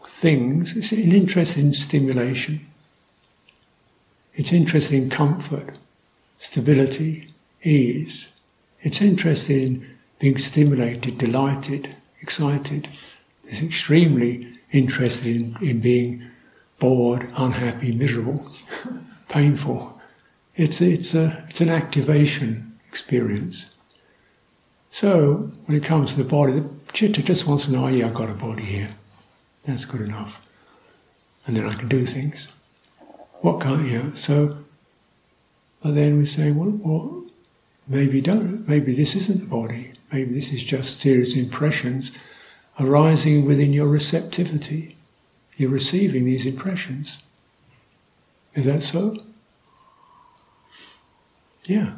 things, 0.06 0.74
it's 0.74 0.92
an 0.92 1.12
interest 1.12 1.58
in 1.58 1.74
stimulation. 1.74 2.66
It's 4.34 4.54
interested 4.54 5.02
in 5.02 5.10
comfort, 5.10 5.78
stability, 6.38 7.26
ease. 7.62 8.40
It's 8.80 9.02
interested 9.02 9.62
in 9.62 9.96
being 10.18 10.38
stimulated, 10.38 11.18
delighted, 11.18 11.96
excited. 12.22 12.88
It's 13.50 13.62
extremely 13.62 14.46
interested 14.70 15.26
in, 15.26 15.56
in 15.60 15.80
being 15.80 16.24
bored, 16.78 17.28
unhappy, 17.36 17.90
miserable, 17.90 18.46
painful. 19.28 20.00
It's, 20.54 20.80
it's, 20.80 21.16
a, 21.16 21.44
it's 21.48 21.60
an 21.60 21.68
activation 21.68 22.78
experience. 22.86 23.74
So, 24.92 25.50
when 25.66 25.76
it 25.76 25.82
comes 25.82 26.14
to 26.14 26.22
the 26.22 26.28
body, 26.28 26.52
the 26.52 26.70
chitta 26.92 27.24
just 27.24 27.48
wants 27.48 27.64
to 27.64 27.72
know, 27.72 27.86
oh, 27.86 27.88
yeah, 27.88 28.06
I've 28.06 28.14
got 28.14 28.30
a 28.30 28.34
body 28.34 28.62
here. 28.62 28.90
That's 29.64 29.84
good 29.84 30.02
enough. 30.02 30.46
And 31.44 31.56
then 31.56 31.66
I 31.66 31.72
can 31.72 31.88
do 31.88 32.06
things. 32.06 32.52
What 33.40 33.60
can't 33.60 33.88
you? 33.88 34.14
So, 34.14 34.58
but 35.82 35.96
then 35.96 36.18
we 36.18 36.26
say, 36.26 36.52
well, 36.52 36.70
well, 36.70 37.24
maybe 37.88 38.20
don't. 38.20 38.68
Maybe 38.68 38.94
this 38.94 39.16
isn't 39.16 39.40
the 39.40 39.46
body. 39.46 39.92
Maybe 40.12 40.34
this 40.34 40.52
is 40.52 40.62
just 40.62 41.00
serious 41.00 41.34
impressions 41.34 42.12
arising 42.78 43.44
within 43.44 43.72
your 43.72 43.88
receptivity. 43.88 44.96
You're 45.56 45.70
receiving 45.70 46.24
these 46.24 46.46
impressions. 46.46 47.22
Is 48.54 48.66
that 48.66 48.82
so? 48.82 49.16
Yeah, 51.64 51.92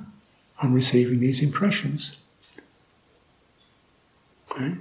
I'm 0.61 0.75
receiving 0.75 1.21
these 1.21 1.43
impressions. 1.43 2.19
Okay? 4.51 4.75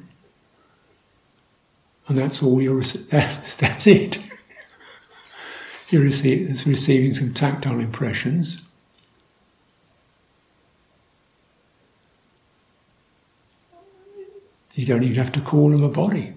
And 2.07 2.17
that's 2.17 2.43
all 2.43 2.61
you're 2.61 2.81
that's, 3.11 3.55
that's 3.55 3.87
it. 3.87 4.17
you're 5.89 6.03
receiving 6.03 7.13
some 7.13 7.33
tactile 7.33 7.79
impressions. 7.79 8.63
You 14.73 14.85
don't 14.85 15.03
even 15.03 15.17
have 15.17 15.31
to 15.33 15.41
call 15.41 15.71
them 15.71 15.83
a 15.83 15.89
body. 15.89 16.33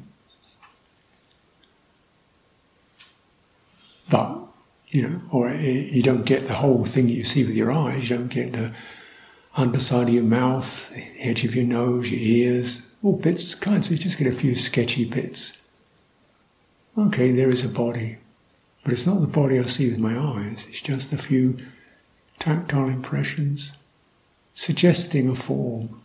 But, 4.10 4.38
you 4.88 5.08
know, 5.08 5.20
or 5.30 5.50
you 5.52 6.02
don't 6.02 6.24
get 6.24 6.46
the 6.46 6.54
whole 6.54 6.84
thing 6.84 7.06
that 7.06 7.12
you 7.12 7.24
see 7.24 7.44
with 7.44 7.54
your 7.54 7.72
eyes. 7.72 8.08
You 8.08 8.16
don't 8.16 8.28
get 8.28 8.52
the 8.52 8.72
underside 9.56 10.08
of 10.08 10.14
your 10.14 10.24
mouth, 10.24 10.90
the 10.90 11.04
edge 11.20 11.44
of 11.44 11.54
your 11.54 11.64
nose, 11.64 12.10
your 12.10 12.20
ears, 12.20 12.90
all 13.02 13.16
bits, 13.16 13.54
kinds. 13.54 13.86
Of 13.86 13.92
you 13.92 13.98
just 13.98 14.18
get 14.18 14.26
a 14.26 14.36
few 14.36 14.54
sketchy 14.54 15.04
bits. 15.04 15.68
Okay, 16.98 17.32
there 17.32 17.48
is 17.48 17.64
a 17.64 17.68
body. 17.68 18.18
But 18.82 18.92
it's 18.92 19.06
not 19.06 19.20
the 19.20 19.26
body 19.26 19.58
I 19.58 19.62
see 19.62 19.88
with 19.88 19.98
my 19.98 20.18
eyes, 20.18 20.66
it's 20.68 20.82
just 20.82 21.12
a 21.12 21.18
few 21.18 21.58
tactile 22.38 22.88
impressions 22.88 23.76
suggesting 24.52 25.28
a 25.28 25.34
form. 25.34 26.00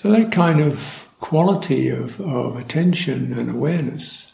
So 0.00 0.10
that 0.12 0.32
kind 0.32 0.60
of 0.60 1.10
quality 1.20 1.90
of, 1.90 2.18
of 2.22 2.56
attention 2.56 3.38
and 3.38 3.50
awareness, 3.50 4.32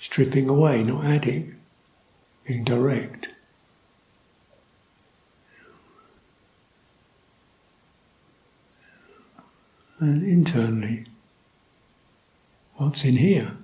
stripping 0.00 0.48
away, 0.48 0.82
not 0.84 1.04
adding, 1.04 1.56
being 2.46 2.64
direct. 2.64 3.28
And 9.98 10.22
internally, 10.22 11.04
what's 12.76 13.04
in 13.04 13.16
here? 13.16 13.54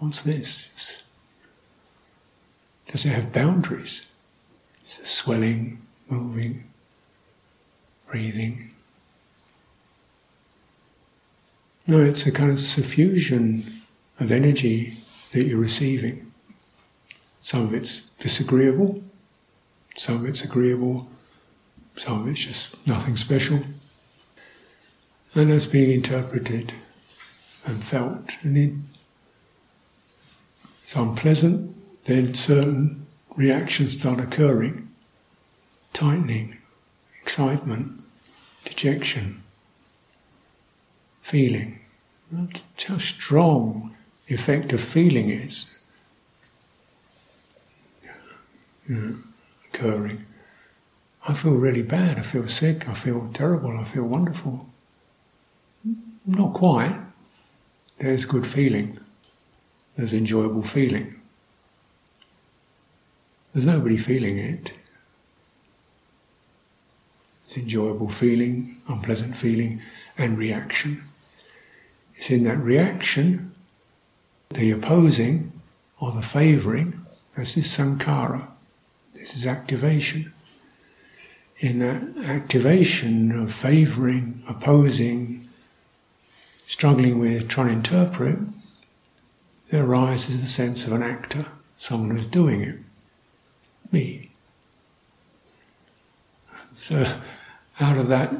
What's 0.00 0.22
this? 0.22 1.04
Does 2.88 3.06
it 3.06 3.10
have 3.10 3.32
boundaries? 3.32 4.10
Is 4.84 4.98
it 4.98 5.06
swelling, 5.06 5.80
moving, 6.08 6.64
breathing? 8.08 8.71
No, 11.86 12.00
it's 12.00 12.26
a 12.26 12.32
kind 12.32 12.50
of 12.50 12.60
suffusion 12.60 13.64
of 14.20 14.30
energy 14.30 14.98
that 15.32 15.44
you're 15.44 15.58
receiving. 15.58 16.32
Some 17.40 17.62
of 17.62 17.74
it's 17.74 18.10
disagreeable, 18.20 19.02
some 19.96 20.16
of 20.16 20.26
it's 20.26 20.44
agreeable, 20.44 21.08
some 21.96 22.22
of 22.22 22.28
it's 22.28 22.40
just 22.40 22.86
nothing 22.86 23.16
special. 23.16 23.60
And 25.34 25.50
that's 25.50 25.66
being 25.66 25.90
interpreted 25.90 26.72
and 27.66 27.82
felt. 27.82 28.30
And 28.42 28.84
it's 30.84 30.94
unpleasant, 30.94 31.74
then 32.04 32.34
certain 32.34 33.06
reactions 33.34 33.98
start 33.98 34.20
occurring 34.20 34.88
tightening, 35.92 36.58
excitement, 37.20 38.02
dejection 38.64 39.41
feeling. 41.22 41.80
How 42.86 42.98
strong 42.98 43.94
the 44.26 44.34
effect 44.34 44.72
of 44.72 44.80
feeling 44.80 45.30
is 45.30 45.82
know, 48.92 49.16
occurring. 49.68 50.24
I 51.26 51.34
feel 51.34 51.52
really 51.52 51.82
bad, 51.82 52.18
I 52.18 52.22
feel 52.22 52.48
sick, 52.48 52.88
I 52.88 52.94
feel 52.94 53.30
terrible, 53.32 53.78
I 53.78 53.84
feel 53.84 54.04
wonderful. 54.04 54.66
Not 56.26 56.54
quite. 56.54 56.96
There's 57.98 58.24
good 58.24 58.46
feeling, 58.46 58.98
there's 59.96 60.12
enjoyable 60.12 60.62
feeling. 60.62 61.14
There's 63.52 63.66
nobody 63.66 63.98
feeling 63.98 64.38
it. 64.38 64.72
It's 67.46 67.58
enjoyable 67.58 68.08
feeling, 68.08 68.78
unpleasant 68.88 69.36
feeling, 69.36 69.82
and 70.16 70.38
reaction. 70.38 71.04
It's 72.22 72.30
in 72.30 72.44
that 72.44 72.58
reaction, 72.58 73.52
the 74.50 74.70
opposing 74.70 75.50
or 75.98 76.12
the 76.12 76.22
favouring, 76.22 77.04
this 77.36 77.56
is 77.56 77.66
sankhara, 77.66 78.46
this 79.12 79.34
is 79.34 79.44
activation. 79.44 80.32
In 81.58 81.80
that 81.80 82.24
activation 82.24 83.36
of 83.36 83.52
favouring, 83.52 84.40
opposing, 84.46 85.48
struggling 86.68 87.18
with, 87.18 87.48
trying 87.48 87.66
to 87.66 87.72
interpret, 87.72 88.38
there 89.70 89.84
arises 89.84 90.40
the 90.42 90.46
sense 90.46 90.86
of 90.86 90.92
an 90.92 91.02
actor, 91.02 91.46
someone 91.76 92.16
who's 92.16 92.26
doing 92.26 92.60
it. 92.60 92.78
Me. 93.90 94.30
So, 96.76 97.04
out 97.80 97.98
of 97.98 98.06
that 98.06 98.32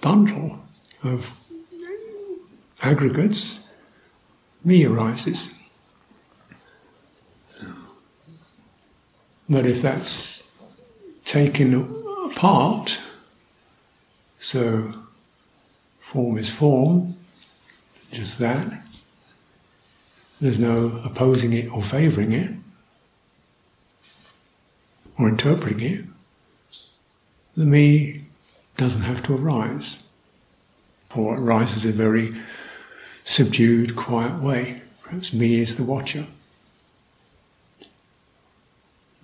bundle 0.00 0.60
of 1.02 1.41
aggregates, 2.82 3.70
me 4.64 4.84
arises. 4.84 5.54
But 9.48 9.66
if 9.66 9.82
that's 9.82 10.50
taken 11.24 11.74
apart, 12.26 12.98
so 14.38 14.94
form 16.00 16.38
is 16.38 16.50
form, 16.50 17.16
just 18.10 18.38
that, 18.38 18.72
there's 20.40 20.58
no 20.58 21.00
opposing 21.04 21.52
it 21.52 21.72
or 21.72 21.82
favouring 21.82 22.32
it, 22.32 22.50
or 25.18 25.28
interpreting 25.28 25.80
it, 25.80 26.04
the 27.56 27.66
me 27.66 28.24
doesn't 28.76 29.02
have 29.02 29.22
to 29.24 29.36
arise, 29.36 30.08
or 31.14 31.36
it 31.36 31.40
arises 31.40 31.84
in 31.84 31.92
very 31.92 32.34
subdued, 33.24 33.96
quiet 33.96 34.40
way. 34.42 34.82
Perhaps 35.02 35.32
me 35.32 35.60
is 35.60 35.76
the 35.76 35.84
watcher. 35.84 36.26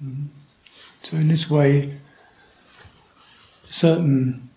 Mm-hmm. 0.05 0.27
So, 1.03 1.17
in 1.17 1.29
this 1.29 1.51
way, 1.51 1.95
certain 3.71 4.49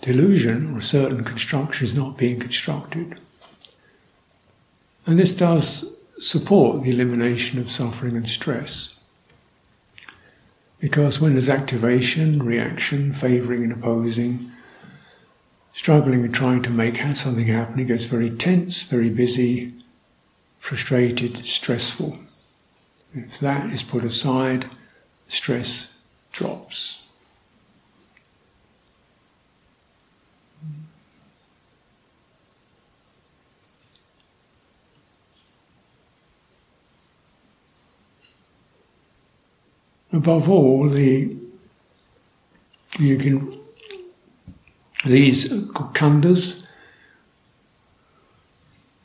delusion 0.00 0.74
or 0.76 0.80
certain 0.80 1.24
construction 1.24 1.86
is 1.86 1.94
not 1.94 2.16
being 2.16 2.38
constructed. 2.38 3.18
And 5.06 5.18
this 5.18 5.34
does 5.34 5.98
support 6.18 6.82
the 6.82 6.90
elimination 6.90 7.58
of 7.58 7.70
suffering 7.70 8.16
and 8.16 8.28
stress. 8.28 8.98
Because 10.78 11.20
when 11.20 11.32
there's 11.32 11.48
activation, 11.48 12.42
reaction, 12.42 13.14
favouring 13.14 13.62
and 13.62 13.72
opposing, 13.72 14.50
struggling 15.74 16.22
with 16.22 16.32
trying 16.32 16.62
to 16.62 16.70
make 16.70 16.96
something 17.16 17.46
happen. 17.46 17.80
It 17.80 17.88
gets 17.88 18.04
very 18.04 18.30
tense, 18.30 18.82
very 18.82 19.10
busy, 19.10 19.74
frustrated, 20.58 21.44
stressful. 21.44 22.18
If 23.12 23.38
that 23.40 23.70
is 23.70 23.82
put 23.82 24.04
aside, 24.04 24.70
stress 25.26 25.98
drops. 26.32 27.02
Above 40.12 40.48
all, 40.48 40.88
the 40.88 41.36
you 43.00 43.18
can 43.18 43.63
these 45.04 45.68
khandhas 45.72 46.66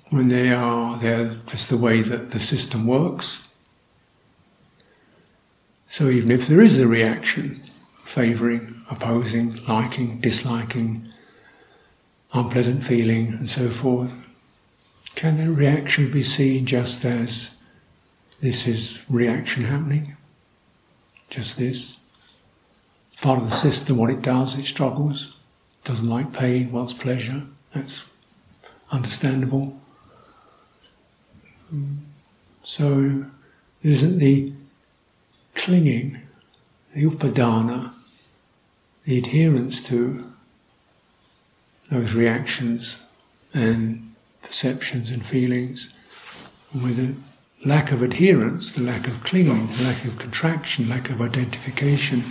when 0.10 0.30
they 0.30 0.52
are 0.52 0.98
they're 0.98 1.36
just 1.46 1.70
the 1.70 1.78
way 1.78 2.02
that 2.02 2.32
the 2.32 2.40
system 2.40 2.88
works. 2.88 3.48
So 5.88 6.10
even 6.10 6.32
if 6.32 6.48
there 6.48 6.62
is 6.62 6.80
a 6.80 6.88
reaction, 6.88 7.60
favouring, 8.04 8.84
opposing, 8.90 9.64
liking, 9.66 10.20
disliking, 10.20 11.10
unpleasant 12.34 12.84
feeling, 12.84 13.34
and 13.34 13.50
so 13.50 13.70
forth, 13.70 14.14
can 15.16 15.38
that 15.38 15.50
reaction 15.50 16.12
be 16.12 16.24
seen 16.24 16.66
just 16.66 17.04
as 17.06 17.60
this 18.40 18.68
is 18.68 19.00
reaction 19.10 19.64
happening? 19.64 20.16
Just 21.30 21.58
this? 21.58 22.00
Part 23.22 23.40
of 23.40 23.50
the 23.50 23.56
system, 23.56 23.98
what 23.98 24.10
it 24.10 24.22
does, 24.22 24.58
it 24.58 24.66
struggles, 24.66 25.38
doesn't 25.84 26.10
like 26.10 26.34
pain, 26.34 26.72
wants 26.72 26.94
pleasure. 26.94 27.44
That's 27.74 28.04
understandable. 28.92 29.80
So 32.63 32.96
there 33.82 33.92
isn't 33.92 34.20
the 34.20 34.54
clinging, 35.56 36.22
the 36.94 37.04
upadana, 37.04 37.92
the 39.06 39.18
adherence 39.18 39.84
to 39.84 40.32
those 41.89 42.13
reactions 42.13 43.04
and 43.54 44.13
perceptions 44.42 45.10
and 45.10 45.26
feelings, 45.26 45.96
and 46.72 46.84
with 46.84 46.98
the 46.98 47.68
lack 47.68 47.92
of 47.92 48.02
adherence, 48.02 48.74
the 48.74 48.84
lack 48.84 49.08
of 49.08 49.24
clinging, 49.24 49.68
the 49.68 49.84
lack 49.84 50.06
of 50.06 50.18
contraction, 50.18 50.88
lack 50.88 51.10
of 51.10 51.22
identification, 51.22 52.24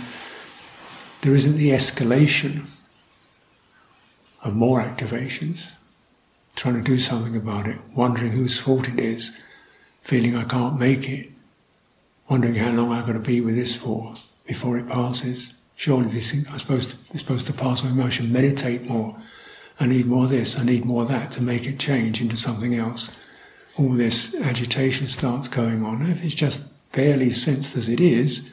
there 1.21 1.35
isn't 1.35 1.57
the 1.57 1.69
escalation 1.69 2.67
of 4.43 4.55
more 4.55 4.81
activations, 4.81 5.75
trying 6.55 6.75
to 6.75 6.81
do 6.81 6.97
something 6.97 7.35
about 7.35 7.67
it, 7.67 7.77
wondering 7.95 8.31
whose 8.31 8.57
fault 8.57 8.87
it 8.87 8.99
is, 8.99 9.39
feeling 10.01 10.35
I 10.35 10.43
can't 10.43 10.79
make 10.79 11.07
it, 11.09 11.29
wondering 12.29 12.55
how 12.55 12.71
long 12.71 12.91
I've 12.91 13.05
got 13.05 13.13
to 13.13 13.19
be 13.19 13.41
with 13.41 13.55
this 13.55 13.75
for 13.75 14.15
before 14.45 14.77
it 14.77 14.89
passes. 14.89 15.55
Surely 15.75 16.09
this 16.09 16.33
I'm 16.49 16.59
supposed 16.59 16.89
to, 16.91 17.13
it's 17.13 17.23
supposed 17.23 17.47
to 17.47 17.53
pass 17.53 17.83
my 17.83 17.89
emotion. 17.89 18.33
Meditate 18.33 18.83
more. 18.83 19.15
I 19.79 19.85
need 19.85 20.07
more 20.07 20.25
of 20.25 20.29
this. 20.29 20.59
I 20.59 20.65
need 20.65 20.83
more 20.83 21.03
of 21.03 21.07
that 21.07 21.31
to 21.33 21.41
make 21.41 21.65
it 21.65 21.79
change 21.79 22.21
into 22.21 22.35
something 22.35 22.75
else. 22.75 23.17
All 23.77 23.93
this 23.93 24.35
agitation 24.41 25.07
starts 25.07 25.47
going 25.47 25.85
on. 25.85 26.01
If 26.09 26.23
it's 26.23 26.35
just 26.35 26.73
barely 26.91 27.29
sensed 27.29 27.77
as 27.77 27.87
it 27.87 27.99
is, 27.99 28.51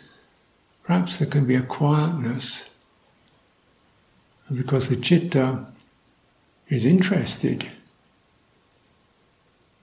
perhaps 0.85 1.16
there 1.16 1.29
can 1.29 1.46
be 1.46 1.57
a 1.57 1.62
quietness. 1.62 2.70
because 4.55 4.88
the 4.88 4.96
chitta 4.96 5.66
is 6.69 6.85
interested 6.85 7.71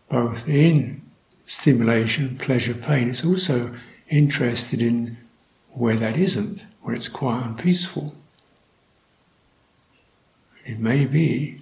both 0.09 0.47
in 0.47 1.01
stimulation, 1.45 2.37
pleasure, 2.37 2.75
pain, 2.75 3.09
it's 3.09 3.25
also 3.25 3.75
interested 4.09 4.79
in 4.79 5.17
where 5.71 5.95
that 5.95 6.15
isn't, 6.15 6.61
where 6.81 6.93
it's 6.93 7.07
quiet 7.07 7.45
and 7.45 7.57
peaceful. 7.57 8.13
It 10.65 10.79
may 10.79 11.05
be 11.05 11.61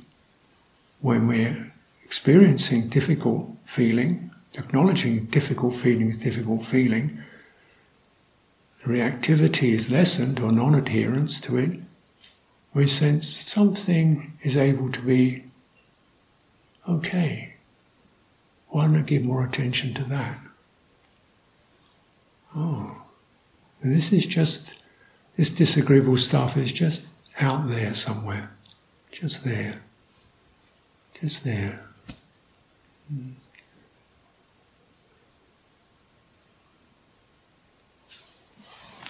when 0.99 1.27
we're 1.27 1.71
experiencing 2.03 2.89
difficult 2.89 3.49
feeling, 3.65 4.31
acknowledging 4.55 5.25
difficult 5.27 5.75
feeling 5.75 6.09
is 6.09 6.19
difficult 6.19 6.65
feeling, 6.65 7.23
the 8.83 8.89
reactivity 8.89 9.69
is 9.69 9.89
lessened 9.89 10.39
or 10.39 10.51
non 10.51 10.75
adherence 10.75 11.39
to 11.41 11.57
it, 11.57 11.79
we 12.73 12.87
sense 12.87 13.27
something 13.27 14.33
is 14.43 14.55
able 14.55 14.91
to 14.91 15.01
be 15.01 15.43
okay. 16.87 17.55
Why 18.69 18.87
not 18.87 19.05
give 19.05 19.23
more 19.23 19.43
attention 19.43 19.93
to 19.95 20.03
that? 20.05 20.39
Oh, 22.55 23.03
and 23.81 23.93
this 23.93 24.13
is 24.13 24.25
just, 24.25 24.81
this 25.35 25.51
disagreeable 25.51 26.17
stuff 26.17 26.55
is 26.55 26.71
just 26.71 27.13
out 27.39 27.69
there 27.69 27.93
somewhere. 27.93 28.51
Just 29.11 29.43
there. 29.43 29.81
Just 31.19 31.43
there. 31.43 31.83
Hmm. 33.09 33.31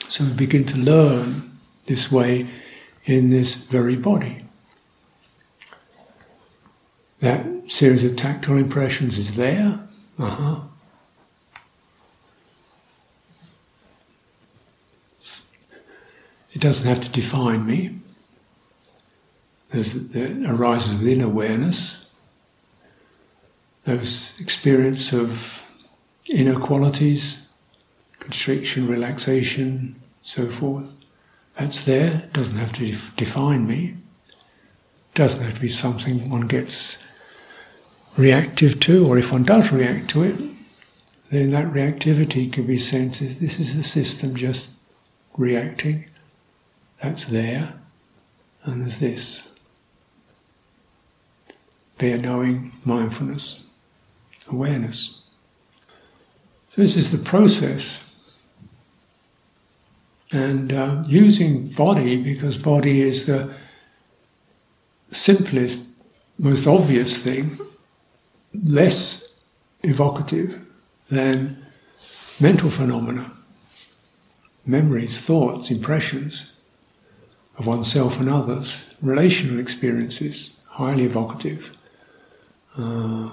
So 0.08 0.26
we 0.26 0.34
begin 0.34 0.66
to 0.66 0.78
learn 0.78 1.52
this 1.86 2.12
way 2.12 2.48
in 3.06 3.30
this 3.30 3.56
very 3.56 3.96
body. 3.96 4.44
That 7.20 7.46
series 7.68 8.04
of 8.04 8.16
tactile 8.16 8.58
impressions 8.58 9.18
is 9.18 9.36
there. 9.36 9.80
Uh-huh. 10.20 10.62
It 16.54 16.60
doesn't 16.60 16.88
have 16.88 17.02
to 17.02 17.10
define 17.10 17.66
me. 17.66 17.98
There's, 19.72 20.10
that 20.10 20.46
arises 20.50 21.00
within 21.00 21.22
awareness. 21.22 22.12
Those 23.86 24.40
experience 24.40 25.14
of 25.14 25.90
inner 26.26 26.60
qualities, 26.60 27.48
constriction, 28.20 28.88
relaxation, 28.88 29.96
so 30.24 30.48
forth. 30.48 30.94
That's 31.58 31.84
there, 31.86 32.30
doesn't 32.34 32.58
have 32.58 32.74
to 32.74 32.86
def- 32.86 33.16
define 33.16 33.68
me. 33.68 33.96
Doesn't 35.14 35.44
have 35.44 35.56
to 35.56 35.62
be 35.62 35.68
something 35.68 36.30
one 36.30 36.48
gets 36.48 37.06
reactive 38.18 38.80
to, 38.82 39.08
or 39.08 39.18
if 39.18 39.32
one 39.32 39.44
does 39.44 39.72
react 39.72 40.10
to 40.12 40.24
it, 40.24 40.36
then 41.30 41.52
that 41.52 41.72
reactivity 41.72 42.52
can 42.52 42.66
be 42.66 42.78
sensed 42.78 43.22
as 43.22 43.40
this 43.40 43.60
is 43.60 43.76
the 43.76 43.84
system 43.84 44.36
just 44.36 44.72
reacting. 45.38 46.06
That's 47.02 47.26
there, 47.26 47.74
and 48.64 48.82
there's 48.82 49.00
this. 49.00 49.54
Bare 51.98 52.18
knowing, 52.18 52.72
mindfulness, 52.84 53.68
awareness. 54.48 55.24
So, 56.70 56.82
this 56.82 56.96
is 56.96 57.12
the 57.12 57.24
process 57.24 58.11
and 60.32 60.72
uh, 60.72 61.04
using 61.08 61.68
body 61.68 62.18
because 62.18 62.56
body 62.58 63.02
is 63.02 63.26
the 63.26 63.54
simplest, 65.12 66.02
most 66.38 66.66
obvious 66.68 67.22
thing, 67.24 67.58
less 68.54 69.36
evocative 69.84 70.66
than 71.10 71.62
mental 72.40 72.70
phenomena, 72.70 73.32
memories, 74.66 75.22
thoughts, 75.22 75.70
impressions 75.70 76.64
of 77.58 77.68
oneself 77.68 78.20
and 78.20 78.30
others, 78.30 78.94
relational 79.02 79.60
experiences, 79.60 80.62
highly 80.70 81.04
evocative. 81.04 81.78
Uh, 82.78 83.30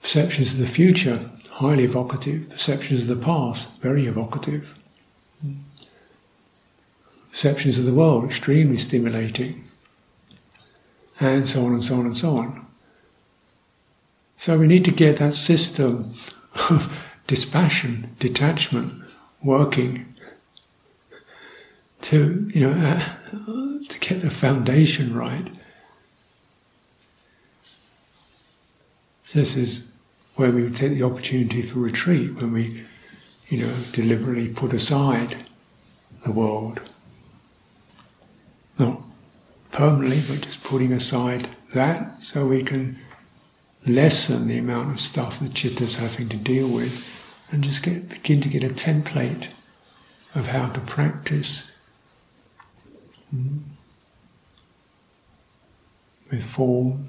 perceptions 0.00 0.54
of 0.54 0.60
the 0.60 0.66
future, 0.66 1.18
highly 1.50 1.84
evocative. 1.84 2.48
Perceptions 2.48 3.02
of 3.02 3.18
the 3.18 3.24
past, 3.24 3.80
very 3.82 4.06
evocative 4.06 4.79
perceptions 7.30 7.78
of 7.78 7.84
the 7.84 7.94
world, 7.94 8.24
extremely 8.24 8.76
stimulating, 8.76 9.64
and 11.18 11.46
so 11.46 11.64
on 11.64 11.72
and 11.72 11.84
so 11.84 11.94
on 11.96 12.06
and 12.06 12.16
so 12.16 12.36
on. 12.38 12.66
So 14.36 14.58
we 14.58 14.66
need 14.66 14.84
to 14.86 14.90
get 14.90 15.18
that 15.18 15.34
system 15.34 16.12
of 16.70 17.06
dispassion, 17.26 18.16
detachment 18.18 19.04
working 19.42 20.14
to, 22.02 22.50
you 22.54 22.60
know, 22.60 22.72
uh, 22.72 23.88
to 23.88 23.98
get 24.00 24.22
the 24.22 24.30
foundation 24.30 25.14
right. 25.14 25.46
This 29.34 29.56
is 29.56 29.92
where 30.36 30.50
we 30.50 30.62
would 30.62 30.76
take 30.76 30.92
the 30.92 31.02
opportunity 31.02 31.62
for 31.62 31.78
retreat, 31.78 32.34
when 32.36 32.52
we, 32.52 32.84
you 33.48 33.58
know, 33.58 33.74
deliberately 33.92 34.48
put 34.48 34.72
aside 34.72 35.36
the 36.24 36.32
world 36.32 36.80
permanently, 39.72 40.22
but 40.26 40.42
just 40.42 40.64
putting 40.64 40.92
aside 40.92 41.48
that 41.74 42.22
so 42.22 42.46
we 42.46 42.62
can 42.62 42.98
lessen 43.86 44.46
the 44.46 44.58
amount 44.58 44.90
of 44.90 45.00
stuff 45.00 45.40
that 45.40 45.54
chitta's 45.54 45.96
having 45.96 46.28
to 46.28 46.36
deal 46.36 46.68
with 46.68 47.46
and 47.50 47.64
just 47.64 47.82
get, 47.82 48.08
begin 48.08 48.40
to 48.40 48.48
get 48.48 48.62
a 48.62 48.68
template 48.68 49.52
of 50.34 50.48
how 50.48 50.68
to 50.68 50.80
practice 50.80 51.78
with 56.30 56.44
form, 56.44 57.08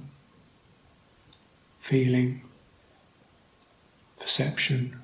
feeling, 1.79 2.41
perception, 4.19 4.99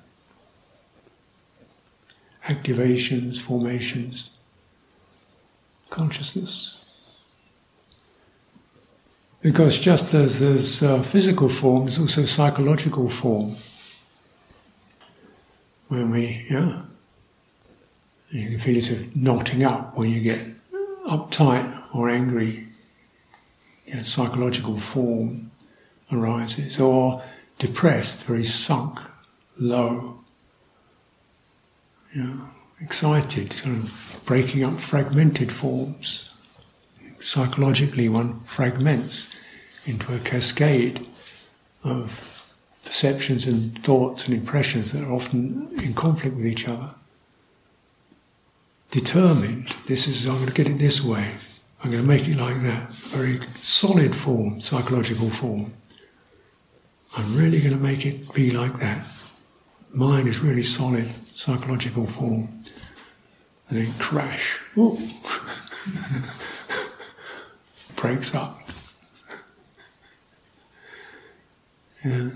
activations, 2.46 3.38
formations, 3.38 4.36
consciousness. 5.90 6.77
Because 9.48 9.78
just 9.78 10.12
as 10.12 10.40
there's 10.40 10.82
uh, 10.82 11.02
physical 11.02 11.48
form, 11.48 11.86
there's 11.86 11.98
also 11.98 12.26
psychological 12.26 13.08
form. 13.08 13.56
When 15.88 16.10
we, 16.10 16.46
yeah, 16.50 16.82
you 18.28 18.50
can 18.50 18.58
feel 18.58 18.74
yourself 18.74 19.16
knotting 19.16 19.64
up 19.64 19.96
when 19.96 20.10
you 20.10 20.20
get 20.20 20.38
uptight 21.06 21.82
or 21.94 22.10
angry. 22.10 22.68
Know, 23.86 24.00
psychological 24.00 24.78
form 24.78 25.50
arises, 26.12 26.78
or 26.78 27.22
depressed, 27.58 28.24
very 28.24 28.44
sunk, 28.44 28.98
low. 29.56 30.20
Know, 32.14 32.50
excited, 32.82 33.56
kind 33.62 33.84
of 33.84 34.22
breaking 34.26 34.62
up 34.62 34.78
fragmented 34.78 35.50
forms. 35.50 36.34
Psychologically, 37.22 38.10
one 38.10 38.40
fragments 38.40 39.37
into 39.86 40.14
a 40.14 40.18
cascade 40.18 41.06
of 41.84 42.54
perceptions 42.84 43.46
and 43.46 43.82
thoughts 43.84 44.26
and 44.26 44.34
impressions 44.34 44.92
that 44.92 45.04
are 45.04 45.12
often 45.12 45.68
in 45.84 45.94
conflict 45.94 46.36
with 46.36 46.46
each 46.46 46.66
other. 46.66 46.90
Determined, 48.90 49.76
this 49.86 50.08
is, 50.08 50.26
I'm 50.26 50.36
going 50.36 50.46
to 50.46 50.52
get 50.52 50.66
it 50.66 50.78
this 50.78 51.04
way, 51.04 51.34
I'm 51.82 51.90
going 51.90 52.02
to 52.02 52.08
make 52.08 52.26
it 52.26 52.36
like 52.36 52.60
that. 52.62 52.88
Very 52.90 53.46
solid 53.48 54.16
form, 54.16 54.60
psychological 54.60 55.30
form. 55.30 55.72
I'm 57.16 57.36
really 57.36 57.60
going 57.60 57.74
to 57.74 57.82
make 57.82 58.04
it 58.04 58.32
be 58.34 58.50
like 58.50 58.78
that. 58.80 59.06
Mind 59.92 60.26
is 60.28 60.40
really 60.40 60.62
solid, 60.62 61.06
psychological 61.34 62.06
form. 62.06 62.48
And 63.68 63.78
then 63.78 63.92
crash. 63.98 64.60
Breaks 67.96 68.34
up. 68.34 68.58
Yeah. 72.04 72.30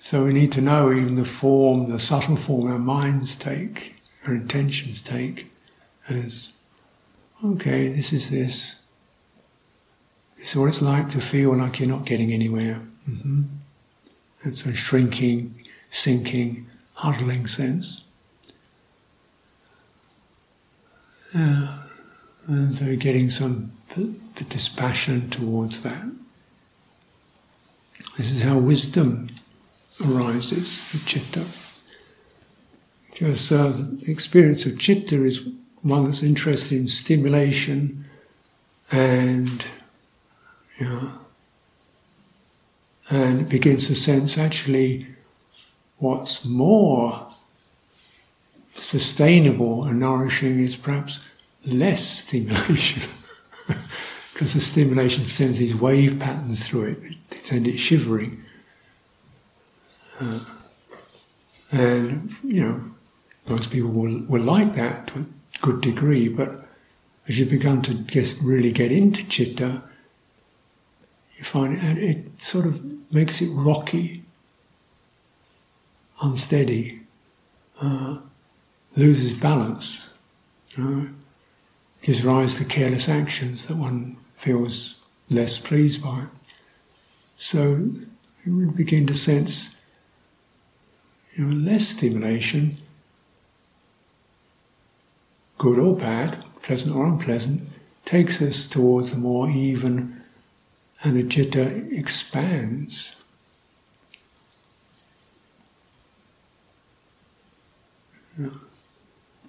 So 0.00 0.24
we 0.24 0.32
need 0.32 0.52
to 0.52 0.60
know 0.60 0.92
even 0.92 1.16
the 1.16 1.24
form, 1.24 1.90
the 1.90 1.98
subtle 1.98 2.36
form 2.36 2.70
our 2.70 2.78
minds 2.78 3.36
take, 3.36 3.96
our 4.26 4.34
intentions 4.34 5.00
take, 5.00 5.50
as 6.08 6.56
okay, 7.42 7.88
this 7.88 8.12
is 8.12 8.30
this. 8.30 8.82
This 10.36 10.50
is 10.50 10.56
what 10.56 10.68
it's 10.68 10.82
like 10.82 11.08
to 11.10 11.20
feel 11.20 11.56
like 11.56 11.80
you're 11.80 11.88
not 11.88 12.04
getting 12.04 12.32
anywhere. 12.32 12.82
Mm-hmm. 13.08 13.44
It's 14.44 14.66
a 14.66 14.74
shrinking, 14.74 15.54
sinking, 15.88 16.66
huddling 16.94 17.46
sense. 17.46 18.04
Yeah. 21.34 21.78
And 22.46 22.74
so 22.74 22.94
getting 22.96 23.30
some 23.30 23.72
dispassion 24.34 25.30
towards 25.30 25.82
that. 25.82 26.04
This 28.16 28.30
is 28.30 28.42
how 28.42 28.58
wisdom 28.58 29.28
arises, 30.04 30.80
chitta. 31.04 31.44
Because 33.10 33.50
uh, 33.50 33.72
the 34.02 34.10
experience 34.10 34.66
of 34.66 34.78
chitta 34.78 35.24
is 35.24 35.48
one 35.82 36.04
that's 36.04 36.22
interested 36.22 36.78
in 36.78 36.86
stimulation 36.86 38.04
and 38.90 39.64
you 40.78 40.88
know, 40.88 41.12
and 43.10 43.48
begins 43.48 43.88
to 43.88 43.94
sense 43.94 44.38
actually 44.38 45.06
what's 45.98 46.44
more 46.44 47.28
sustainable 48.74 49.84
and 49.84 50.00
nourishing 50.00 50.60
is 50.60 50.76
perhaps 50.76 51.26
less 51.64 52.06
stimulation. 52.06 53.02
because 54.34 54.52
the 54.52 54.60
stimulation 54.60 55.24
sends 55.26 55.58
these 55.58 55.76
wave 55.76 56.18
patterns 56.18 56.66
through 56.66 56.86
it, 56.86 57.30
they 57.30 57.38
send 57.38 57.68
it 57.68 57.78
shivering. 57.78 58.44
Uh, 60.20 60.40
and, 61.70 62.34
you 62.42 62.60
know, 62.60 62.84
most 63.48 63.70
people 63.70 63.90
will, 63.90 64.24
will 64.26 64.42
like 64.42 64.72
that 64.72 65.06
to 65.06 65.20
a 65.20 65.26
good 65.62 65.80
degree, 65.80 66.28
but 66.28 66.66
as 67.28 67.38
you 67.38 67.46
begin 67.46 67.80
to 67.82 67.94
just 67.94 68.42
really 68.42 68.72
get 68.72 68.90
into 68.90 69.26
chitta, 69.28 69.82
you 71.38 71.44
find 71.44 71.76
it, 71.76 71.98
it 71.98 72.40
sort 72.40 72.66
of 72.66 73.12
makes 73.12 73.40
it 73.40 73.50
rocky, 73.52 74.24
unsteady, 76.20 77.02
uh, 77.80 78.18
loses 78.96 79.32
balance, 79.32 80.12
gives 82.02 82.24
rise 82.24 82.58
to 82.58 82.64
careless 82.64 83.08
actions 83.08 83.68
that 83.68 83.76
one 83.76 84.16
feels 84.44 85.00
less 85.30 85.58
pleased 85.58 86.04
by. 86.04 86.18
it. 86.18 86.28
So 87.36 87.88
you 88.44 88.72
begin 88.76 89.06
to 89.06 89.14
sense 89.14 89.80
you 91.34 91.46
know, 91.46 91.70
less 91.70 91.88
stimulation, 91.88 92.76
good 95.56 95.78
or 95.78 95.96
bad, 95.96 96.44
pleasant 96.62 96.94
or 96.94 97.06
unpleasant, 97.06 97.62
takes 98.04 98.42
us 98.42 98.68
towards 98.68 99.12
a 99.12 99.16
more 99.16 99.48
even 99.48 100.20
and 101.02 101.16
the 101.16 101.22
citta 101.22 101.86
expands. 101.90 103.16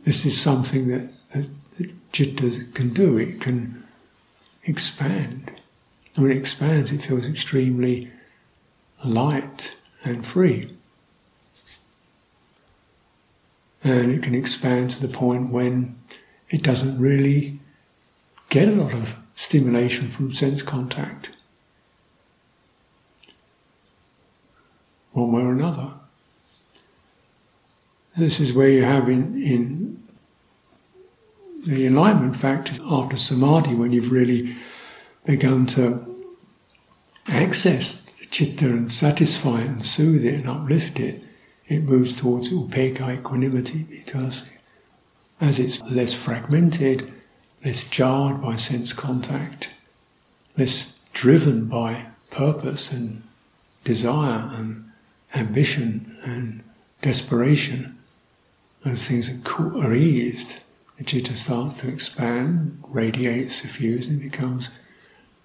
This 0.05 0.25
is 0.25 0.39
something 0.39 0.87
that, 0.87 1.11
that, 1.33 1.49
that 1.77 1.93
citta 2.13 2.73
can 2.73 2.93
do. 2.93 3.17
It 3.17 3.41
can 3.41 3.84
expand. 4.65 5.51
And 6.15 6.23
when 6.23 6.31
it 6.31 6.37
expands, 6.37 6.91
it 6.91 7.01
feels 7.01 7.27
extremely 7.27 8.11
light 9.03 9.77
and 10.03 10.25
free. 10.25 10.71
And 13.83 14.11
it 14.11 14.23
can 14.23 14.35
expand 14.35 14.91
to 14.91 15.01
the 15.01 15.13
point 15.13 15.51
when 15.51 15.97
it 16.49 16.63
doesn't 16.63 16.99
really 16.99 17.59
get 18.49 18.67
a 18.67 18.71
lot 18.71 18.93
of 18.93 19.15
stimulation 19.35 20.09
from 20.09 20.33
sense 20.33 20.61
contact. 20.61 21.29
one 25.15 25.31
way 25.31 25.41
or 25.41 25.53
another. 25.53 25.93
This 28.17 28.39
is 28.39 28.53
where 28.53 28.69
you 28.69 28.83
have 28.83 29.09
in, 29.09 29.41
in 29.41 29.84
the 31.65 31.87
enlightenment 31.87 32.35
factor 32.35 32.81
after 32.87 33.17
samadhi, 33.17 33.73
when 33.73 33.91
you've 33.91 34.11
really 34.11 34.55
begun 35.25 35.65
to 35.65 36.05
access 37.27 38.05
the 38.19 38.27
chitta 38.27 38.65
and 38.65 38.91
satisfy 38.91 39.61
it 39.61 39.67
and 39.67 39.85
soothe 39.85 40.25
it 40.25 40.35
and 40.35 40.49
uplift 40.49 40.99
it, 40.99 41.23
it 41.67 41.83
moves 41.83 42.19
towards 42.19 42.49
upekkha 42.49 43.17
equanimity 43.17 43.83
because 43.89 44.47
as 45.41 45.59
it's 45.59 45.81
less 45.83 46.13
fragmented, 46.13 47.11
less 47.63 47.83
jarred 47.89 48.41
by 48.41 48.55
sense 48.55 48.93
contact, 48.93 49.69
less 50.57 51.03
driven 51.13 51.65
by 51.65 52.05
purpose 52.29 52.91
and 52.91 53.23
desire 53.83 54.51
and 54.55 54.91
ambition 55.33 56.17
and 56.23 56.63
desperation, 57.01 57.97
those 58.83 59.07
things 59.07 59.43
are, 59.47 59.77
are 59.77 59.95
eased, 59.95 60.59
the 60.97 61.03
citta 61.03 61.35
starts 61.35 61.81
to 61.81 61.89
expand, 61.89 62.81
radiates, 62.87 63.55
suffuse, 63.55 64.07
and 64.07 64.21
becomes 64.21 64.69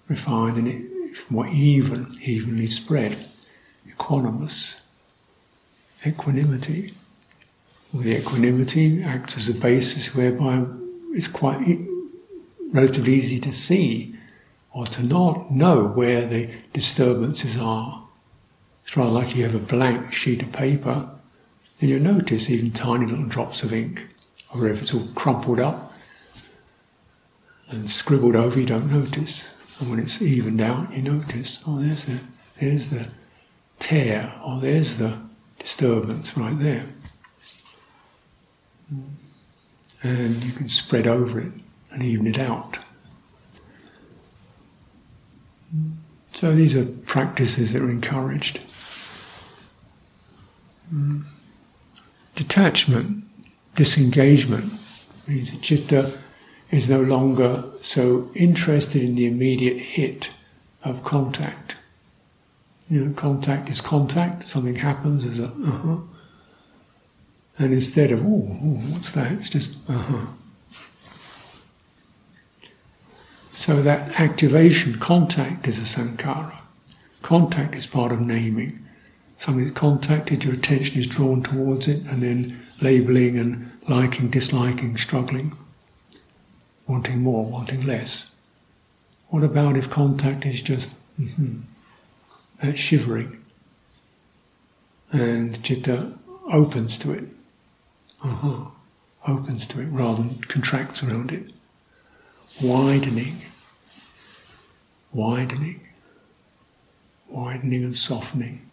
refined 0.07 0.57
and 0.57 0.67
it's 0.67 1.29
more 1.29 1.47
even, 1.47 2.07
evenly 2.21 2.67
spread, 2.67 3.17
equanimous, 3.87 4.81
equanimity. 6.05 6.93
Well, 7.91 8.03
the 8.03 8.17
equanimity 8.17 9.03
acts 9.03 9.37
as 9.37 9.49
a 9.49 9.59
basis 9.59 10.15
whereby 10.15 10.65
it's 11.11 11.27
quite 11.27 11.67
e- 11.67 11.87
relatively 12.71 13.13
easy 13.13 13.39
to 13.41 13.51
see 13.51 14.15
or 14.73 14.85
to 14.87 15.03
not 15.03 15.51
know 15.51 15.87
where 15.87 16.25
the 16.25 16.49
disturbances 16.71 17.57
are. 17.57 18.07
It's 18.83 18.95
rather 18.95 19.11
like 19.11 19.35
you 19.35 19.43
have 19.43 19.55
a 19.55 19.59
blank 19.59 20.13
sheet 20.13 20.41
of 20.41 20.53
paper, 20.53 21.09
and 21.81 21.89
you 21.89 21.99
notice 21.99 22.49
even 22.49 22.71
tiny 22.71 23.05
little 23.05 23.25
drops 23.25 23.63
of 23.63 23.73
ink, 23.73 24.07
or 24.53 24.67
if 24.67 24.81
it's 24.81 24.93
all 24.93 25.07
crumpled 25.15 25.59
up 25.59 25.93
and 27.69 27.89
scribbled 27.89 28.35
over, 28.35 28.59
you 28.59 28.65
don't 28.65 28.91
notice. 28.91 29.53
And 29.79 29.89
when 29.89 29.99
it's 29.99 30.21
evened 30.21 30.61
out, 30.61 30.93
you 30.93 31.01
notice, 31.01 31.63
oh, 31.65 31.79
there's 31.79 32.05
the, 32.05 32.19
there's 32.59 32.89
the 32.89 33.07
tear, 33.79 34.33
or 34.45 34.59
there's 34.59 34.97
the 34.97 35.17
disturbance 35.57 36.37
right 36.37 36.57
there. 36.59 36.85
And 40.03 40.43
you 40.43 40.51
can 40.51 40.69
spread 40.69 41.07
over 41.07 41.39
it 41.39 41.51
and 41.91 42.03
even 42.03 42.27
it 42.27 42.39
out. 42.39 42.77
So 46.33 46.53
these 46.53 46.75
are 46.75 46.85
practices 46.85 47.73
that 47.73 47.81
are 47.81 47.89
encouraged. 47.89 48.59
Mm. 50.93 51.23
Detachment 52.35 53.23
disengagement. 53.75 54.71
Means 55.27 55.51
that 55.51 55.61
citta 55.61 56.17
is 56.71 56.89
no 56.89 57.01
longer 57.01 57.65
so 57.81 58.31
interested 58.33 59.03
in 59.03 59.15
the 59.15 59.27
immediate 59.27 59.77
hit 59.77 60.31
of 60.83 61.03
contact. 61.03 61.75
You 62.89 63.05
know, 63.05 63.13
contact 63.13 63.69
is 63.69 63.81
contact, 63.81 64.43
something 64.43 64.75
happens, 64.75 65.23
there's 65.23 65.39
a 65.39 65.45
uh 65.45 65.71
huh. 65.71 65.97
And 67.57 67.73
instead 67.73 68.11
of, 68.11 68.25
oh, 68.25 68.49
what's 68.91 69.11
that? 69.11 69.31
It's 69.33 69.49
just 69.49 69.89
uh 69.89 69.93
huh. 69.93 70.25
So 73.53 73.81
that 73.83 74.19
activation, 74.19 74.97
contact 74.97 75.67
is 75.67 75.77
a 75.77 75.99
sankhara. 75.99 76.59
Contact 77.21 77.75
is 77.75 77.85
part 77.85 78.11
of 78.11 78.19
naming. 78.19 78.85
Something 79.41 79.65
is 79.65 79.71
contacted, 79.71 80.43
your 80.43 80.53
attention 80.53 80.99
is 80.99 81.07
drawn 81.07 81.41
towards 81.41 81.87
it, 81.87 82.03
and 82.05 82.21
then 82.21 82.61
labeling 82.79 83.39
and 83.39 83.71
liking, 83.87 84.29
disliking, 84.29 84.97
struggling, 84.97 85.57
wanting 86.85 87.23
more, 87.23 87.45
wanting 87.45 87.81
less. 87.81 88.35
What 89.29 89.43
about 89.43 89.77
if 89.77 89.89
contact 89.89 90.45
is 90.45 90.61
just 90.61 90.99
mm-hmm, 91.19 91.61
that 92.61 92.77
shivering 92.77 93.43
and 95.11 95.57
citta 95.65 96.19
opens 96.53 96.99
to 96.99 97.11
it? 97.11 97.23
Uh-huh. 98.23 98.65
Opens 99.27 99.65
to 99.69 99.81
it 99.81 99.87
rather 99.87 100.21
than 100.21 100.39
contracts 100.41 101.01
around 101.01 101.31
it. 101.31 101.51
Widening, 102.61 103.41
widening, 105.11 105.81
widening 107.27 107.83
and 107.83 107.97
softening 107.97 108.67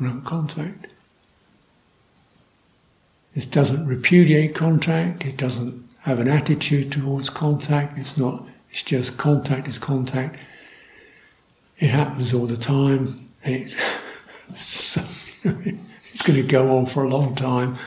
around 0.00 0.24
contact. 0.24 0.86
It 3.34 3.50
doesn't 3.50 3.86
repudiate 3.86 4.54
contact, 4.54 5.24
it 5.24 5.36
doesn't 5.36 5.88
have 6.00 6.18
an 6.18 6.28
attitude 6.28 6.90
towards 6.90 7.30
contact, 7.30 7.98
it's 7.98 8.16
not, 8.16 8.44
it's 8.70 8.82
just 8.82 9.18
contact 9.18 9.68
is 9.68 9.78
contact. 9.78 10.38
It 11.78 11.90
happens 11.90 12.34
all 12.34 12.46
the 12.46 12.56
time. 12.56 13.08
It, 13.44 13.74
so, 14.56 15.02
it's 15.44 16.22
going 16.22 16.40
to 16.40 16.46
go 16.46 16.76
on 16.76 16.86
for 16.86 17.04
a 17.04 17.08
long 17.08 17.34
time. 17.34 17.78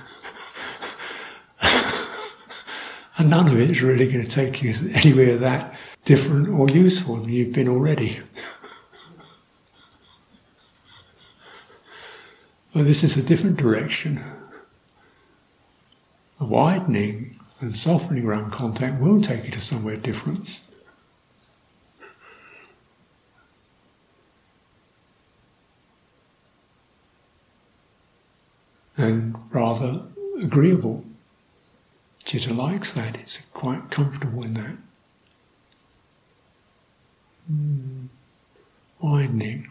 and 3.18 3.30
none 3.30 3.48
of 3.50 3.60
it 3.60 3.72
is 3.72 3.82
really 3.82 4.10
going 4.10 4.26
to 4.26 4.32
take 4.32 4.62
you 4.64 4.74
anywhere 4.94 5.36
that 5.38 5.76
different 6.06 6.48
or 6.50 6.70
useful 6.70 7.18
than 7.18 7.30
you've 7.30 7.54
been 7.54 7.68
already. 7.68 8.20
Well, 12.74 12.86
this 12.86 13.04
is 13.04 13.18
a 13.18 13.22
different 13.22 13.58
direction. 13.58 14.24
A 16.40 16.46
widening 16.46 17.38
and 17.60 17.76
softening 17.76 18.26
around 18.26 18.52
contact 18.52 19.02
will 19.02 19.22
take 19.22 19.44
you 19.44 19.52
to 19.52 19.60
somewhere 19.60 19.98
different. 19.98 20.62
And 28.96 29.36
rather 29.52 30.04
agreeable. 30.42 31.04
Citta 32.26 32.54
likes 32.54 32.94
that, 32.94 33.16
it's 33.16 33.46
quite 33.48 33.90
comfortable 33.90 34.44
in 34.44 34.54
that. 34.54 34.78
Mm. 37.52 38.08
Widening. 39.02 39.68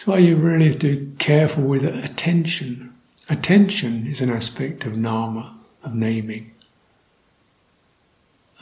So 0.00 0.14
are 0.14 0.18
you 0.18 0.36
really 0.36 0.68
have 0.68 0.78
to 0.78 0.96
be 0.96 1.16
careful 1.18 1.64
with 1.64 1.84
attention? 1.84 2.94
Attention 3.28 4.06
is 4.06 4.22
an 4.22 4.30
aspect 4.30 4.86
of 4.86 4.96
nama, 4.96 5.58
of 5.84 5.94
naming. 5.94 6.52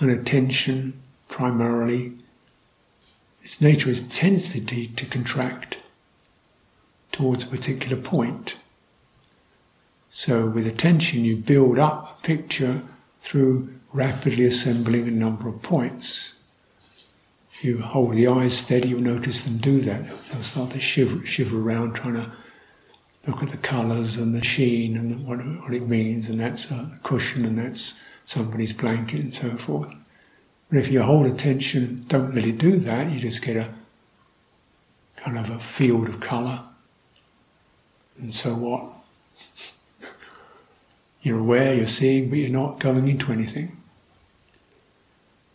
And 0.01 0.11
attention 0.11 1.01
primarily, 1.29 2.15
its 3.45 3.61
nature 3.61 3.89
is 3.89 4.09
tendency 4.09 4.89
to 4.89 5.07
contract 5.07 5.77
towards 7.13 7.45
a 7.45 7.47
particular 7.47 7.97
point. 7.97 8.57
So 10.11 10.49
with 10.49 10.67
attention 10.67 11.25
you 11.25 11.37
build 11.37 11.79
up 11.79 12.19
a 12.19 12.27
picture 12.27 12.83
through 13.21 13.75
rapidly 13.93 14.45
assembling 14.45 15.07
a 15.07 15.13
number 15.13 15.49
of 15.49 15.63
points. 15.63 16.38
If 17.59 17.65
you 17.65 17.79
hold 17.81 18.15
the 18.15 18.29
eyes 18.29 18.57
steady, 18.57 18.91
you'll 18.91 19.01
notice 19.01 19.45
them 19.45 19.57
do 19.57 19.81
that. 19.81 20.05
They'll 20.05 20.43
start 20.43 20.71
to 20.71 20.81
shiver, 20.81 21.27
shiver 21.27 21.61
around, 21.61 21.95
trying 21.95 22.15
to 22.15 22.31
look 23.27 23.43
at 23.43 23.49
the 23.49 23.57
colours 23.57 24.17
and 24.17 24.33
the 24.33 24.45
sheen 24.45 24.97
and 24.97 25.27
what, 25.27 25.39
what 25.39 25.75
it 25.75 25.89
means, 25.89 26.29
and 26.29 26.39
that's 26.39 26.71
a 26.71 26.97
cushion 27.03 27.45
and 27.45 27.59
that's 27.59 28.01
somebody's 28.25 28.73
blanket 28.73 29.19
and 29.19 29.35
so 29.35 29.51
forth. 29.57 29.93
But 30.71 30.79
if 30.79 30.89
you 30.89 31.03
hold 31.03 31.27
attention, 31.27 32.05
don't 32.07 32.39
it 32.39 32.59
do 32.59 32.77
that, 32.77 33.11
you 33.11 33.19
just 33.19 33.45
get 33.45 33.57
a 33.57 33.75
kind 35.17 35.37
of 35.37 35.51
a 35.51 35.59
field 35.59 36.09
of 36.09 36.21
colour. 36.21 36.61
And 38.21 38.37
so 38.37 38.51
what? 38.51 38.93
You're 41.23 41.41
aware, 41.41 41.75
you're 41.75 41.89
seeing, 41.89 42.31
but 42.31 42.39
you're 42.39 42.49
not 42.49 42.79
going 42.79 43.09
into 43.09 43.33
anything. 43.33 43.77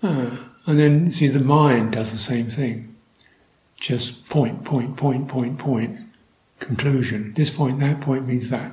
Ah. 0.04 0.50
And 0.66 0.80
then, 0.80 1.12
see, 1.12 1.28
the 1.28 1.40
mind 1.40 1.94
does 1.94 2.12
the 2.12 2.18
same 2.18 2.50
thing. 2.50 2.96
Just 3.78 4.30
point, 4.30 4.64
point, 4.64 4.96
point, 4.96 5.28
point, 5.28 5.60
point, 5.60 6.00
conclusion. 6.60 7.34
This 7.34 7.50
point, 7.50 7.80
that 7.82 8.02
point 8.02 8.28
means 8.28 8.50
that. 8.50 8.72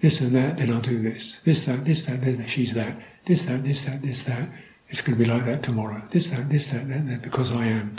This 0.00 0.20
and 0.20 0.32
that, 0.32 0.56
then 0.56 0.72
I'll 0.72 0.80
do 0.80 1.00
this. 1.00 1.40
This, 1.40 1.64
that, 1.66 1.84
this, 1.84 2.06
that, 2.06 2.20
then 2.22 2.46
she's 2.46 2.74
that. 2.74 2.96
This, 3.24 3.46
that, 3.46 3.64
this, 3.64 3.84
that, 3.84 4.02
this, 4.02 4.24
that. 4.24 4.48
It's 4.88 5.00
going 5.00 5.16
to 5.16 5.24
be 5.24 5.30
like 5.30 5.46
that 5.46 5.62
tomorrow. 5.62 6.02
This, 6.10 6.30
that, 6.30 6.48
this, 6.50 6.70
that, 6.70 6.86
that, 6.88 7.08
that 7.08 7.22
because 7.22 7.50
I 7.50 7.66
am. 7.66 7.96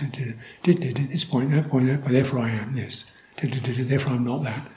This 0.64 1.24
point, 1.24 1.52
that 1.52 1.70
point, 1.70 1.88
that, 1.88 2.04
but 2.04 2.12
therefore 2.12 2.40
I 2.40 2.52
am 2.52 2.76
this. 2.76 3.12
Therefore 3.42 4.14
I'm 4.14 4.26
not 4.26 4.44
that. 4.44 4.70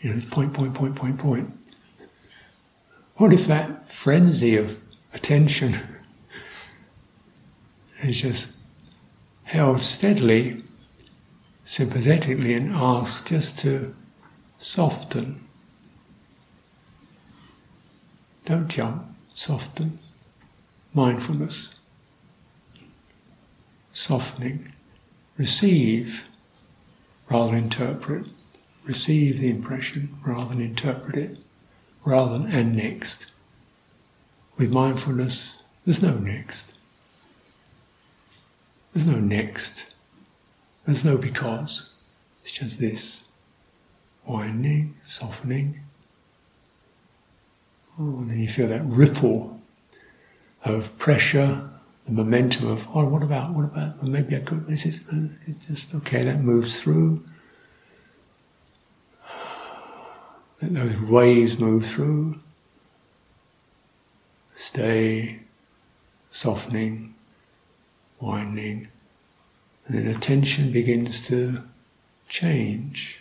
You 0.00 0.14
know, 0.14 0.22
point, 0.30 0.54
point, 0.54 0.74
point, 0.74 0.96
point, 0.96 1.18
point. 1.18 1.52
What 3.16 3.32
if 3.32 3.46
that 3.46 3.88
frenzy 3.88 4.56
of 4.56 4.78
attention 5.12 5.76
is 8.02 8.20
just 8.20 8.56
held 9.44 9.82
steadily, 9.82 10.62
sympathetically, 11.64 12.54
and 12.54 12.74
asked 12.74 13.28
just 13.28 13.58
to 13.60 13.94
soften. 14.58 15.40
Don't 18.44 18.68
jump, 18.68 19.04
soften. 19.28 19.98
Mindfulness, 20.94 21.76
softening. 23.92 24.72
Receive 25.38 26.28
rather 27.30 27.52
than 27.52 27.64
interpret. 27.64 28.26
Receive 28.84 29.40
the 29.40 29.48
impression 29.48 30.16
rather 30.24 30.50
than 30.50 30.60
interpret 30.60 31.16
it, 31.16 31.38
rather 32.04 32.36
than 32.36 32.50
and 32.50 32.76
next. 32.76 33.26
With 34.58 34.72
mindfulness, 34.72 35.62
there's 35.84 36.02
no 36.02 36.14
next. 36.14 36.71
There's 38.92 39.06
no 39.06 39.18
next. 39.18 39.94
There's 40.84 41.04
no 41.04 41.16
because. 41.16 41.92
It's 42.42 42.52
just 42.52 42.78
this. 42.78 43.26
Widening, 44.26 44.96
softening. 45.02 45.80
Oh, 47.98 48.18
and 48.18 48.30
then 48.30 48.40
you 48.40 48.48
feel 48.48 48.68
that 48.68 48.84
ripple 48.84 49.60
of 50.64 50.96
pressure, 50.98 51.68
the 52.06 52.12
momentum 52.12 52.68
of, 52.68 52.86
oh, 52.94 53.04
what 53.04 53.22
about, 53.22 53.52
what 53.52 53.64
about, 53.64 54.02
well, 54.02 54.10
maybe 54.10 54.36
I 54.36 54.40
could, 54.40 54.66
this 54.66 54.86
is 54.86 55.08
uh, 55.08 55.28
just, 55.66 55.94
okay, 55.94 56.22
that 56.24 56.40
moves 56.40 56.80
through. 56.80 57.24
Let 60.60 60.74
those 60.74 61.00
waves 61.00 61.58
move 61.58 61.86
through. 61.86 62.40
Stay, 64.54 65.40
softening, 66.30 67.11
widening, 68.22 68.86
and 69.86 69.98
then 69.98 70.06
attention 70.06 70.70
begins 70.70 71.26
to 71.26 71.62
change. 72.28 73.20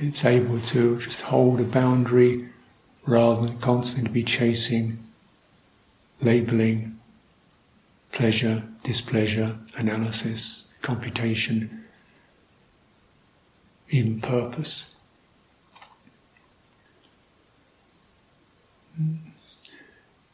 It's 0.00 0.24
able 0.24 0.58
to 0.58 0.98
just 0.98 1.22
hold 1.22 1.60
a 1.60 1.64
boundary 1.64 2.48
rather 3.06 3.46
than 3.46 3.58
constantly 3.58 4.10
be 4.10 4.24
chasing, 4.24 4.98
labeling, 6.20 6.98
pleasure, 8.10 8.64
displeasure, 8.82 9.56
analysis, 9.76 10.68
computation, 10.82 11.84
even 13.88 14.20
purpose. 14.20 14.96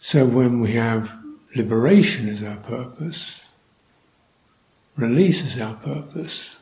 So 0.00 0.24
when 0.24 0.60
we 0.60 0.72
have 0.72 1.12
liberation 1.54 2.28
as 2.28 2.42
our 2.42 2.56
purpose, 2.56 3.46
release 4.96 5.42
as 5.42 5.60
our 5.60 5.74
purpose, 5.74 6.58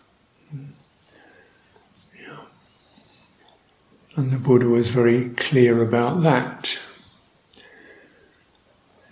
And 4.17 4.31
the 4.31 4.39
Buddha 4.39 4.67
was 4.67 4.89
very 4.89 5.29
clear 5.31 5.83
about 5.83 6.23
that. 6.23 6.79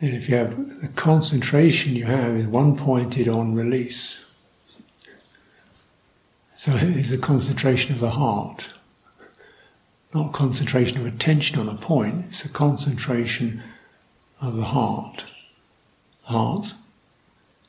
And 0.01 0.15
if 0.15 0.31
you 0.31 0.37
have 0.37 0.57
the 0.81 0.91
concentration 0.97 1.95
you 1.95 2.07
have 2.07 2.35
is 2.37 2.47
one 2.47 2.77
pointed 2.77 3.29
on 3.29 3.55
release. 3.55 4.27
So 6.55 6.75
it 6.75 6.97
is 6.97 7.13
a 7.13 7.19
concentration 7.19 7.93
of 7.93 8.01
the 8.01 8.11
heart. 8.11 8.69
Not 10.15 10.33
concentration 10.33 10.99
of 10.99 11.07
attention 11.07 11.59
on 11.59 11.69
a 11.69 11.75
point, 11.75 12.27
it's 12.29 12.45
a 12.45 12.49
concentration 12.49 13.65
of 14.41 14.57
the 14.57 14.67
heart. 14.67 15.25
Heart's 16.23 16.77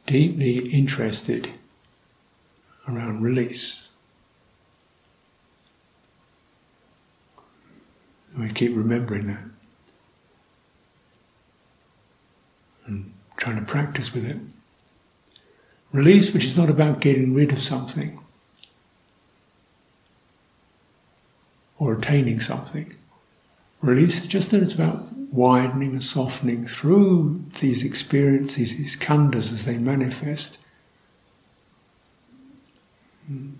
deeply 0.06 0.70
interested 0.70 1.50
around 2.88 3.24
release. 3.24 3.90
We 8.38 8.50
keep 8.50 8.76
remembering 8.76 9.26
that 9.26 9.44
and 12.86 13.12
trying 13.38 13.60
to 13.60 13.66
practice 13.66 14.14
with 14.14 14.30
it. 14.30 14.38
Release, 15.92 16.32
which 16.32 16.46
is 16.46 16.58
not 16.58 16.70
about 16.70 17.00
getting 17.00 17.34
rid 17.34 17.52
of 17.52 17.64
something 17.64 18.20
or 21.78 21.94
attaining 21.94 22.40
something. 22.40 22.96
Release, 23.82 24.26
just 24.26 24.52
that 24.52 24.64
it's 24.64 24.74
about 24.74 25.12
widening 25.32 25.92
and 25.92 26.04
softening 26.04 26.66
through 26.66 27.40
these 27.60 27.84
experiences, 27.84 28.78
these 28.78 28.96
khandhas 28.96 29.52
as 29.52 29.66
they 29.66 29.78
manifest. 29.78 30.60
Hmm. 33.28 33.52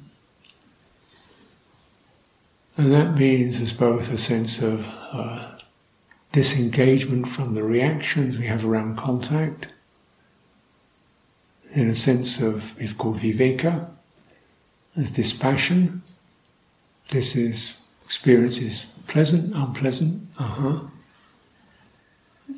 And 2.78 2.92
that 2.92 3.16
means 3.16 3.58
there's 3.58 3.74
both 3.74 4.12
a 4.12 4.18
sense 4.18 4.62
of 4.62 4.86
uh, 5.12 5.58
disengagement 6.32 7.30
from 7.30 7.56
the 7.56 7.64
reactions 7.64 8.38
we 8.38 8.48
have 8.48 8.66
around 8.66 8.98
contact, 8.98 9.68
in 11.74 11.90
a 11.90 11.96
sense 11.96 12.42
of, 12.42 12.78
we've 12.78 12.98
called 12.98 13.20
viveka, 13.20 13.90
as 14.98 15.12
dispassion. 15.12 16.04
This 17.10 17.36
is 17.36 17.85
experience 18.06 18.60
is 18.60 18.86
pleasant, 19.08 19.56
unpleasant, 19.56 20.28
uh 20.38 20.44
huh. 20.44 20.80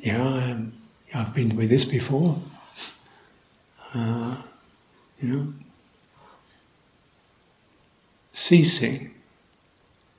Yeah, 0.00 0.22
um, 0.22 0.72
I've 1.14 1.34
been 1.34 1.56
with 1.56 1.70
this 1.70 1.84
before. 1.84 2.40
Uh, 3.94 4.36
you 5.20 5.28
know, 5.28 5.54
ceasing 8.32 9.14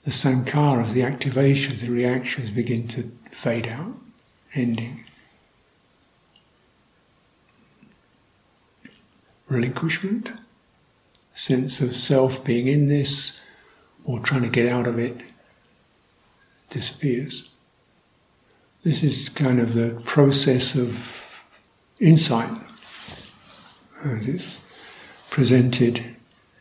the 0.04 0.12
sankharas, 0.12 0.92
the 0.92 1.02
activations, 1.02 1.82
the 1.82 1.92
reactions 1.92 2.50
begin 2.50 2.88
to 2.90 3.12
fade 3.32 3.68
out, 3.68 3.94
ending. 4.56 5.06
Relinquishment, 9.48 10.32
sense 11.34 11.80
of 11.80 11.96
self 11.96 12.44
being 12.44 12.68
in 12.68 12.88
this 12.88 13.46
or 14.10 14.20
trying 14.20 14.42
to 14.42 14.50
get 14.50 14.68
out 14.68 14.88
of 14.88 14.98
it, 14.98 15.16
disappears. 16.72 17.54
This 18.84 19.04
is 19.04 19.30
kind 19.30 19.60
of 19.60 19.76
the 19.76 20.02
process 20.04 20.74
of 20.74 21.24
insight 22.00 22.50
as 24.04 24.28
it's 24.28 25.28
presented 25.30 26.04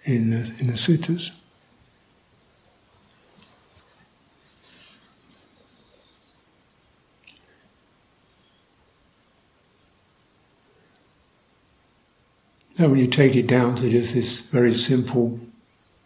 in 0.04 0.28
the, 0.28 0.40
in 0.58 0.66
the 0.66 0.74
suttas. 0.74 1.30
Now, 12.78 12.88
when 12.88 12.98
you 12.98 13.06
take 13.06 13.34
it 13.34 13.46
down 13.46 13.74
to 13.76 13.88
just 13.88 14.12
this 14.12 14.50
very 14.50 14.74
simple 14.74 15.40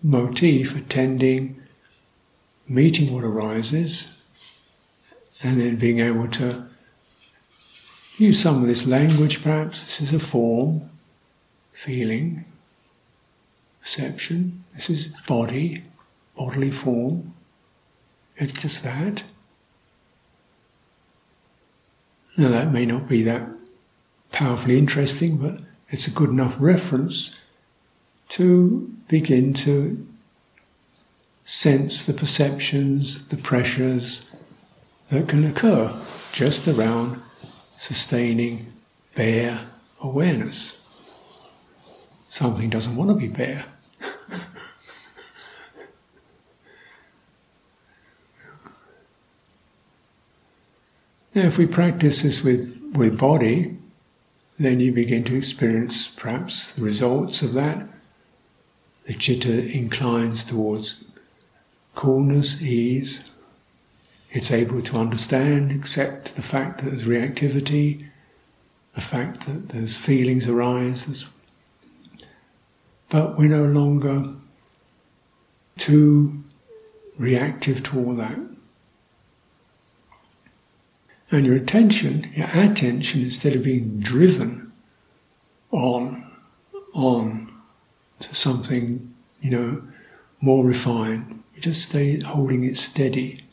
motif, 0.03 0.77
attending, 0.77 1.61
meeting 2.69 3.15
what 3.15 3.25
arises, 3.25 4.23
and 5.43 5.61
then 5.61 5.77
being 5.77 6.01
able 6.01 6.29
to 6.29 6.67
use 8.19 8.41
some 8.41 8.63
of 8.63 8.69
this 8.69 8.87
language 8.87 9.43
perhaps. 9.43 9.83
This 9.83 10.01
is 10.01 10.13
a 10.13 10.21
form, 10.21 10.91
feeling, 11.73 12.45
perception. 13.81 14.65
This 14.75 14.89
is 14.91 15.09
body, 15.27 15.83
bodily 16.37 16.71
form. 16.71 17.35
It's 18.37 18.53
just 18.53 18.83
that. 18.85 19.25
Now, 22.37 22.49
that 22.49 22.73
may 22.73 22.87
not 22.87 23.09
be 23.09 23.23
that 23.25 23.47
powerfully 24.31 24.79
interesting, 24.79 25.37
but 25.37 25.61
it's 25.91 26.07
a 26.07 26.11
good 26.11 26.31
enough 26.31 26.57
reference 26.59 27.42
to 28.33 28.91
begin 29.09 29.53
to 29.53 30.07
sense 31.45 32.07
the 32.07 32.15
perceptions, 32.15 33.29
the 33.29 33.37
pressures 33.37 34.35
that 35.11 35.29
can 35.29 35.45
occur 35.45 35.95
just 36.33 36.67
around 36.67 37.21
sustaining 37.77 38.73
bare 39.15 39.61
awareness. 40.01 40.81
Something 42.31 42.71
doesn't 42.71 42.97
want 42.97 43.11
to 43.11 43.15
be 43.15 43.29
bare. 43.29 43.67
now, 51.35 51.43
if 51.43 51.59
we 51.59 51.67
practice 51.67 52.23
this 52.23 52.43
with, 52.43 52.81
with 52.95 53.19
body, 53.19 53.77
then 54.59 54.81
you 54.81 54.91
begin 54.91 55.23
to 55.25 55.37
experience 55.37 56.07
perhaps 56.09 56.77
the 56.77 56.83
results 56.83 57.43
of 57.43 57.53
that. 57.53 57.92
The 59.07 59.15
citta 59.15 59.73
inclines 59.77 60.45
towards 60.45 61.05
coolness, 61.95 62.63
ease. 62.63 63.33
It's 64.31 64.51
able 64.51 64.81
to 64.83 64.97
understand, 64.97 65.73
accept 65.73 66.37
the 66.37 66.43
fact 66.43 66.79
that 66.79 66.91
there's 66.91 67.05
reactivity, 67.05 68.07
the 68.95 69.01
fact 69.01 69.47
that 69.47 69.71
there's 69.71 69.95
feelings 69.95 70.49
arise. 70.49 71.07
There's... 71.07 71.29
But 73.11 73.37
we're 73.37 73.49
no 73.49 73.65
longer 73.65 74.25
too 75.77 76.45
reactive 77.19 77.83
to 77.83 77.99
all 77.99 78.15
that. 78.15 78.39
And 81.31 81.47
your 81.47 81.57
attention, 81.57 82.31
your 82.35 82.47
attention, 82.47 83.23
instead 83.23 83.55
of 83.55 83.65
being 83.65 84.01
driven 84.01 84.73
on, 85.71 86.31
on 86.95 87.52
to 88.23 88.35
something, 88.35 89.15
you 89.41 89.51
know, 89.51 89.83
more 90.41 90.65
refined, 90.65 91.43
you 91.55 91.61
just 91.61 91.89
stay 91.89 92.21
holding 92.21 92.65
it 92.65 92.77
steady, 92.77 93.45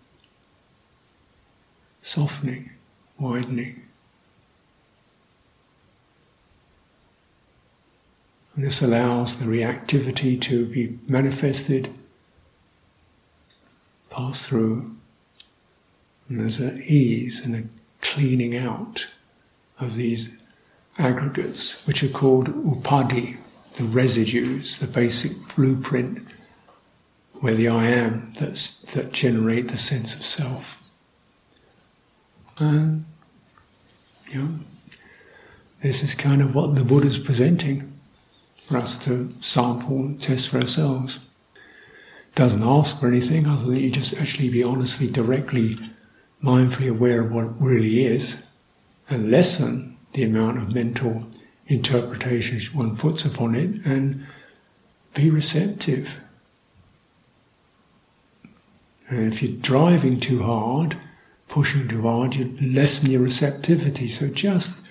softening, 2.02 2.72
widening. 3.20 3.84
And 8.56 8.64
this 8.64 8.82
allows 8.82 9.38
the 9.38 9.46
reactivity 9.46 10.42
to 10.42 10.66
be 10.66 11.00
manifested, 11.08 11.94
pass 14.10 14.46
through, 14.48 14.96
and 16.28 16.40
there's 16.40 16.60
an 16.60 16.82
ease 16.86 17.46
and 17.46 17.56
a 17.56 17.64
cleaning 18.02 18.56
out 18.56 19.08
of 19.80 19.96
these 19.96 20.38
aggregates, 20.98 21.88
which 21.88 22.04
are 22.04 22.10
called 22.10 22.48
upadhi, 22.48 23.38
the 23.80 23.86
residues, 23.86 24.80
the 24.80 24.88
basic 24.88 25.32
blueprint 25.56 26.28
where 27.40 27.54
the 27.54 27.70
I 27.70 27.86
am 27.86 28.34
that's, 28.38 28.82
that 28.94 29.14
generate 29.14 29.70
the 29.70 29.78
sense 29.78 30.14
of 30.14 30.26
self. 30.26 30.84
And, 32.58 33.06
you 34.30 34.42
know, 34.42 34.50
this 35.82 36.04
is 36.04 36.14
kind 36.14 36.42
of 36.42 36.54
what 36.54 36.76
the 36.76 36.84
Buddha's 36.84 37.18
presenting 37.18 37.94
for 38.66 38.76
us 38.76 38.98
to 39.06 39.34
sample 39.40 40.00
and 40.00 40.22
test 40.22 40.50
for 40.50 40.58
ourselves. 40.58 41.20
Doesn't 42.36 42.64
ask 42.64 43.00
for 43.00 43.08
anything 43.08 43.48
other 43.48 43.64
than 43.64 43.78
you 43.78 43.92
just 43.92 44.20
actually 44.20 44.50
be 44.50 44.62
honestly, 44.62 45.10
directly 45.10 45.78
mindfully 46.44 46.90
aware 46.90 47.22
of 47.22 47.32
what 47.32 47.62
really 47.62 48.06
is 48.06 48.44
and 49.10 49.32
lessen 49.32 49.96
the 50.12 50.24
amount 50.24 50.58
of 50.58 50.76
mental 50.76 51.30
interpretations 51.70 52.74
one 52.74 52.98
puts 52.98 53.24
upon 53.24 53.56
it 53.56 53.86
and 53.86 54.26
be 55.14 55.30
receptive. 55.30 56.16
And 59.08 59.32
if 59.32 59.42
you're 59.42 59.60
driving 59.62 60.20
too 60.20 60.44
hard, 60.44 60.98
pushing 61.48 61.88
too 61.88 62.02
hard, 62.02 62.36
you 62.36 62.58
lessen 62.62 63.10
your 63.10 63.22
receptivity. 63.22 64.10
So 64.10 64.28
just, 64.28 64.86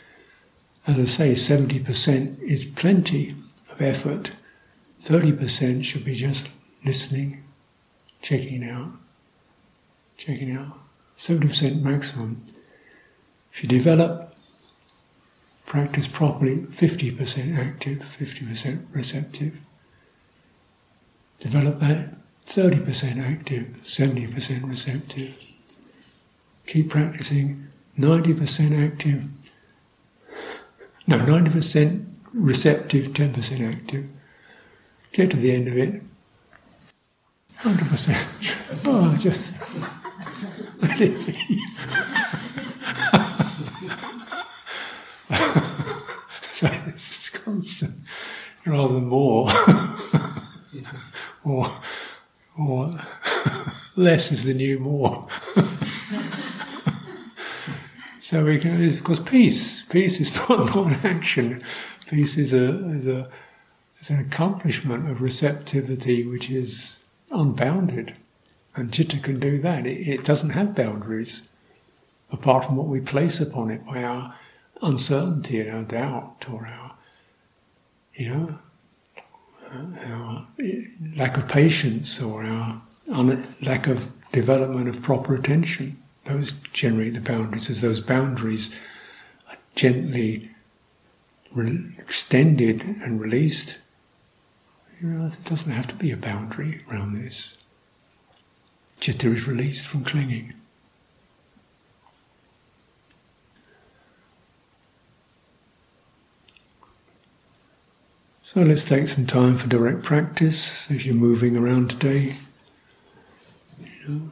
as 0.86 0.98
I 0.98 1.04
say, 1.04 1.32
70% 1.34 2.40
is 2.40 2.64
plenty 2.64 3.34
of 3.70 3.82
effort. 3.82 4.30
30% 5.02 5.84
should 5.84 6.04
be 6.04 6.14
just 6.14 6.50
listening, 6.82 7.44
checking 8.22 8.68
out 8.68 8.92
checking 10.18 10.50
out 10.50 10.76
70% 11.16 11.80
maximum. 11.80 12.44
If 13.52 13.62
you 13.62 13.68
develop, 13.68 14.27
practice 15.68 16.08
properly, 16.08 16.56
50% 16.56 17.56
active, 17.58 18.02
50% 18.18 18.86
receptive. 18.92 19.54
Develop 21.40 21.78
that 21.80 22.14
30% 22.46 23.18
active, 23.22 23.76
70% 23.84 24.68
receptive. 24.68 25.34
Keep 26.66 26.90
practicing 26.90 27.68
90% 27.98 28.92
active, 28.92 29.24
no, 31.06 31.18
90% 31.18 32.04
receptive, 32.32 33.06
10% 33.12 33.74
active. 33.74 34.06
Get 35.12 35.30
to 35.30 35.36
the 35.36 35.52
end 35.52 35.68
of 35.68 35.76
it, 35.76 36.02
100%. 37.60 38.44
Oh, 38.84 39.16
just. 39.16 39.54
so 46.52 46.70
it's 46.86 47.28
constant 47.30 47.94
rather 48.66 48.94
than 48.94 49.06
more. 49.06 49.50
or, 51.44 51.70
or 52.58 53.00
less 53.96 54.32
is 54.32 54.44
the 54.44 54.54
new 54.54 54.78
more. 54.78 55.28
so 58.20 58.44
we 58.44 58.58
can, 58.58 58.86
of 58.86 59.04
course, 59.04 59.20
peace. 59.20 59.82
Peace 59.82 60.20
is 60.20 60.48
not, 60.48 60.74
not 60.74 61.04
action. 61.04 61.62
Peace 62.06 62.38
is 62.38 62.52
a, 62.52 62.90
is 62.90 63.06
a 63.06 63.30
is 64.00 64.10
an 64.10 64.20
accomplishment 64.20 65.10
of 65.10 65.20
receptivity 65.20 66.24
which 66.24 66.50
is 66.50 66.98
unbounded. 67.30 68.14
And 68.76 68.94
citta 68.94 69.18
can 69.18 69.40
do 69.40 69.60
that. 69.62 69.86
It, 69.86 70.08
it, 70.08 70.24
doesn't 70.24 70.50
have 70.50 70.74
boundaries, 70.74 71.48
apart 72.30 72.64
from 72.64 72.76
what 72.76 72.86
we 72.86 73.00
place 73.00 73.40
upon 73.40 73.70
it 73.70 73.84
by 73.84 74.04
our 74.04 74.34
uncertainty 74.82 75.60
and 75.60 75.70
our 75.70 75.82
doubt 75.82 76.46
or 76.50 76.66
our, 76.66 76.94
you 78.14 78.28
know, 78.28 78.58
our 80.04 80.46
lack 81.16 81.36
of 81.36 81.48
patience 81.48 82.22
or 82.22 82.44
our 82.44 82.82
un- 83.12 83.54
lack 83.60 83.86
of 83.86 84.08
development 84.32 84.88
of 84.88 85.02
proper 85.02 85.34
attention. 85.34 86.02
Those 86.24 86.52
generate 86.72 87.14
the 87.14 87.20
boundaries, 87.20 87.70
as 87.70 87.80
those 87.80 88.00
boundaries 88.00 88.74
are 89.48 89.56
gently 89.74 90.50
re- 91.52 91.94
extended 91.98 92.82
and 92.82 93.20
released. 93.20 93.78
You 95.00 95.08
realize 95.08 95.36
it 95.36 95.44
doesn't 95.44 95.72
have 95.72 95.88
to 95.88 95.94
be 95.94 96.10
a 96.10 96.16
boundary 96.16 96.82
around 96.90 97.14
this. 97.14 97.56
Citta 99.00 99.28
is 99.28 99.46
released 99.46 99.86
from 99.86 100.04
clinging. 100.04 100.54
So 108.50 108.62
let's 108.62 108.88
take 108.88 109.08
some 109.08 109.26
time 109.26 109.56
for 109.56 109.68
direct 109.68 110.02
practice 110.02 110.90
as 110.90 111.04
you're 111.04 111.14
moving 111.14 111.54
around 111.54 111.90
today. 111.90 112.36
You 113.78 114.08
know, 114.08 114.30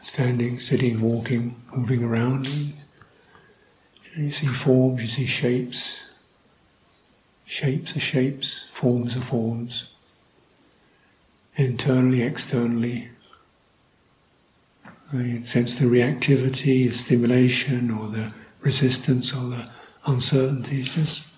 standing, 0.00 0.58
sitting, 0.58 1.02
walking, 1.02 1.54
moving 1.76 2.02
around. 2.02 2.48
You 4.16 4.30
see 4.30 4.46
forms, 4.46 5.02
you 5.02 5.08
see 5.08 5.26
shapes. 5.26 6.14
Shapes 7.44 7.94
are 7.94 8.00
shapes, 8.00 8.68
forms 8.72 9.14
are 9.14 9.20
forms. 9.20 9.94
Internally, 11.56 12.22
externally. 12.22 13.10
You 15.12 15.44
sense 15.44 15.78
the 15.78 15.84
reactivity, 15.84 16.88
the 16.88 16.92
stimulation, 16.92 17.90
or 17.90 18.08
the 18.08 18.32
resistance, 18.60 19.34
or 19.34 19.50
the 19.50 19.70
uncertainty. 20.06 20.82
Just, 20.82 21.28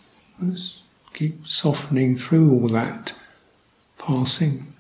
just 0.41 0.80
keep 1.13 1.47
softening 1.47 2.17
through 2.17 2.53
all 2.53 2.69
that, 2.69 3.15
passing, 3.99 4.75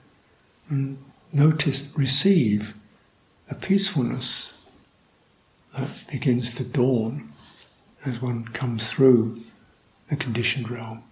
and 0.68 0.98
notice, 1.32 1.94
receive 1.96 2.74
a 3.50 3.54
peacefulness 3.54 4.64
that 5.76 6.06
begins 6.10 6.54
to 6.54 6.64
dawn 6.64 7.28
as 8.04 8.22
one 8.22 8.44
comes 8.44 8.90
through 8.90 9.40
the 10.08 10.16
conditioned 10.16 10.70
realm. 10.70 11.02